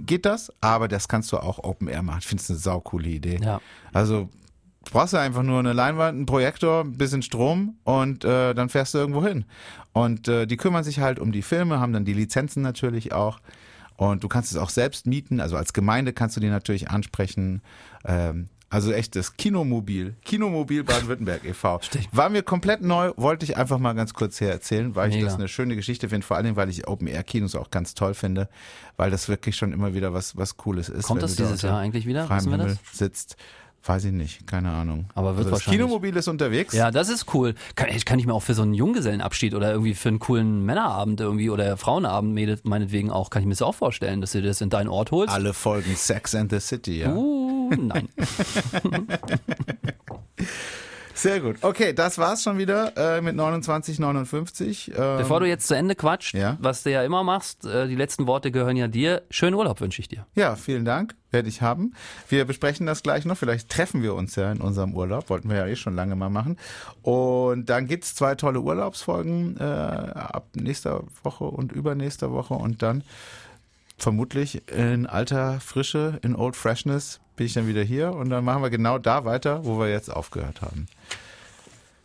geht 0.06 0.26
das, 0.26 0.52
aber 0.62 0.88
das 0.88 1.08
kannst 1.08 1.32
du 1.32 1.38
auch 1.38 1.60
Open 1.64 1.88
Air 1.88 2.04
machen. 2.04 2.20
Ich 2.20 2.28
finde 2.28 2.42
es 2.42 2.50
eine 2.50 2.60
saukoole 2.60 3.08
Idee. 3.08 3.40
Ja. 3.42 3.62
Also 3.92 4.30
du 4.86 4.92
brauchst 4.92 5.14
ja 5.14 5.22
einfach 5.22 5.44
nur 5.44 5.60
eine 5.60 5.74
Leinwand, 5.74 6.16
einen 6.16 6.26
Projektor, 6.26 6.82
ein 6.82 6.98
bisschen 6.98 7.22
Strom 7.22 7.78
und 7.84 8.26
äh, 8.26 8.54
dann 8.54 8.70
fährst 8.70 8.94
du 8.94 9.00
irgendwo 9.00 9.26
hin. 9.26 9.46
Und 9.94 10.28
äh, 10.28 10.46
die 10.46 10.58
kümmern 10.58 10.84
sich 10.84 11.00
halt 11.00 11.20
um 11.20 11.32
die 11.32 11.42
Filme, 11.42 11.80
haben 11.80 11.94
dann 11.94 12.06
die 12.06 12.14
Lizenzen 12.14 12.62
natürlich 12.62 13.14
auch. 13.14 13.40
Und 13.96 14.24
du 14.24 14.28
kannst 14.28 14.52
es 14.52 14.58
auch 14.58 14.70
selbst 14.70 15.06
mieten, 15.06 15.40
also 15.40 15.56
als 15.56 15.72
Gemeinde 15.72 16.14
kannst 16.14 16.36
du 16.36 16.42
die 16.42 16.50
natürlich 16.50 16.90
ansprechen. 16.90 17.62
Ähm, 18.06 18.48
also 18.74 18.92
echt 18.92 19.16
das 19.16 19.38
Kinomobil, 19.38 20.16
Kinomobil 20.26 20.84
Baden-Württemberg 20.84 21.46
e.V. 21.46 21.80
War 22.12 22.30
mir 22.30 22.42
komplett 22.42 22.82
neu, 22.82 23.12
wollte 23.18 23.46
ich 23.46 23.56
einfach 23.56 23.78
mal 23.78 23.94
ganz 23.94 24.16
kurz 24.16 24.42
her 24.42 24.52
erzählen, 24.52 24.96
weil 24.96 25.10
ich 25.10 25.18
Mega. 25.18 25.28
das 25.28 25.36
eine 25.36 25.48
schöne 25.48 25.76
Geschichte 25.76 26.10
finde, 26.10 26.26
vor 26.26 26.38
allem, 26.38 26.56
weil 26.56 26.70
ich 26.70 26.88
Open-Air-Kinos 26.88 27.54
auch 27.54 27.70
ganz 27.70 27.94
toll 27.94 28.16
finde, 28.16 28.50
weil 28.98 29.12
das 29.12 29.30
wirklich 29.30 29.56
schon 29.56 29.74
immer 29.74 29.94
wieder 29.94 30.16
was, 30.16 30.36
was 30.38 30.58
Cooles 30.58 30.90
ist. 30.90 31.06
Kommt 31.06 31.22
das 31.22 31.36
da 31.36 31.44
dieses 31.44 31.62
Jahr 31.62 31.78
eigentlich 31.78 32.08
wieder? 32.08 32.28
Wissen 32.28 32.50
wir 32.50 32.58
das? 32.58 32.80
sitzt. 32.92 33.38
Weiß 33.86 34.06
ich 34.06 34.14
nicht, 34.14 34.48
keine 34.48 34.72
Ahnung. 34.72 35.08
Aber 35.14 35.32
wird 35.32 35.40
also 35.40 35.50
das 35.50 35.60
wahrscheinlich. 35.60 35.82
Kinomobil 35.82 36.16
ist 36.16 36.30
unterwegs. 36.30 36.74
Ja, 36.74 36.90
das 36.90 37.10
ist 37.10 37.34
cool. 37.34 37.54
Kann, 37.76 37.90
kann 38.06 38.18
ich 38.18 38.26
mir 38.26 38.34
auch 38.34 38.42
für 38.42 38.54
so 38.54 38.62
einen 38.62 38.74
Junggesellenabschied 38.74 39.54
oder 39.54 39.72
irgendwie 39.72 39.94
für 39.94 40.08
einen 40.08 40.20
coolen 40.20 40.66
Männerabend 40.66 41.20
irgendwie 41.20 41.50
oder 41.50 41.76
Frauenabend 41.76 42.64
meinetwegen 42.66 43.12
auch, 43.12 43.30
kann 43.30 43.42
ich 43.42 43.46
mir 43.46 43.54
das 43.54 43.62
auch 43.62 43.76
vorstellen, 43.76 44.22
dass 44.22 44.32
du 44.32 44.42
das 44.42 44.62
in 44.62 44.70
deinen 44.70 44.88
Ort 44.88 45.12
holst. 45.12 45.34
Alle 45.34 45.54
Folgen 45.54 45.98
Sex 45.98 46.34
and 46.34 46.50
the 46.50 46.62
City, 46.62 47.02
ja. 47.02 47.14
Uh, 47.14 47.43
nein. 47.78 48.10
Sehr 51.16 51.40
gut. 51.40 51.58
Okay, 51.62 51.94
das 51.94 52.18
war's 52.18 52.42
schon 52.42 52.58
wieder 52.58 53.18
äh, 53.18 53.22
mit 53.22 53.36
29,59. 53.36 54.90
Ähm, 54.98 55.18
Bevor 55.20 55.40
du 55.40 55.48
jetzt 55.48 55.68
zu 55.68 55.76
Ende 55.76 55.94
quatscht, 55.96 56.34
Ja. 56.34 56.58
was 56.60 56.82
du 56.84 56.92
ja 56.92 57.04
immer 57.04 57.24
machst, 57.24 57.66
äh, 57.66 57.88
die 57.88 57.96
letzten 57.96 58.26
Worte 58.26 58.52
gehören 58.52 58.76
ja 58.76 58.88
dir. 58.88 59.22
Schönen 59.30 59.54
Urlaub 59.54 59.80
wünsche 59.80 60.02
ich 60.02 60.08
dir. 60.08 60.26
Ja, 60.34 60.56
vielen 60.56 60.86
Dank. 60.86 61.16
Werde 61.30 61.50
ich 61.50 61.62
haben. 61.62 61.94
Wir 62.30 62.46
besprechen 62.46 62.88
das 62.88 63.04
gleich 63.04 63.26
noch. 63.26 63.38
Vielleicht 63.38 63.70
treffen 63.70 64.02
wir 64.02 64.16
uns 64.16 64.36
ja 64.36 64.52
in 64.52 64.60
unserem 64.60 64.96
Urlaub. 64.96 65.30
Wollten 65.30 65.50
wir 65.50 65.58
ja 65.58 65.68
eh 65.68 65.76
schon 65.76 65.96
lange 65.96 66.16
mal 66.16 66.30
machen. 66.30 66.58
Und 67.04 67.70
dann 67.70 67.86
gibt's 67.86 68.16
zwei 68.16 68.34
tolle 68.36 68.60
Urlaubsfolgen 68.62 69.58
äh, 69.60 69.64
ab 69.64 70.48
nächster 70.56 71.04
Woche 71.24 71.44
und 71.46 71.72
übernächster 71.72 72.32
Woche. 72.32 72.56
Und 72.56 72.82
dann 72.82 73.04
vermutlich 74.04 74.70
in 74.70 75.08
alter 75.08 75.60
Frische, 75.60 76.20
in 76.22 76.36
Old 76.36 76.56
Freshness 76.56 77.20
bin 77.36 77.48
ich 77.48 77.54
dann 77.54 77.68
wieder 77.68 77.82
hier. 77.82 78.14
Und 78.14 78.30
dann 78.30 78.44
machen 78.44 78.62
wir 78.62 78.70
genau 78.70 79.00
da 79.00 79.26
weiter, 79.26 79.66
wo 79.66 79.80
wir 79.80 79.90
jetzt 79.90 80.10
aufgehört 80.10 80.62
haben. 80.62 80.86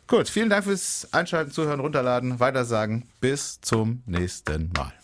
Gut, 0.06 0.28
vielen 0.28 0.48
Dank 0.48 0.64
fürs 0.64 1.08
Einschalten, 1.12 1.50
Zuhören, 1.50 1.80
Runterladen, 1.80 2.40
Weitersagen. 2.40 3.06
Bis 3.20 3.60
zum 3.60 4.02
nächsten 4.06 4.72
Mal. 4.74 4.97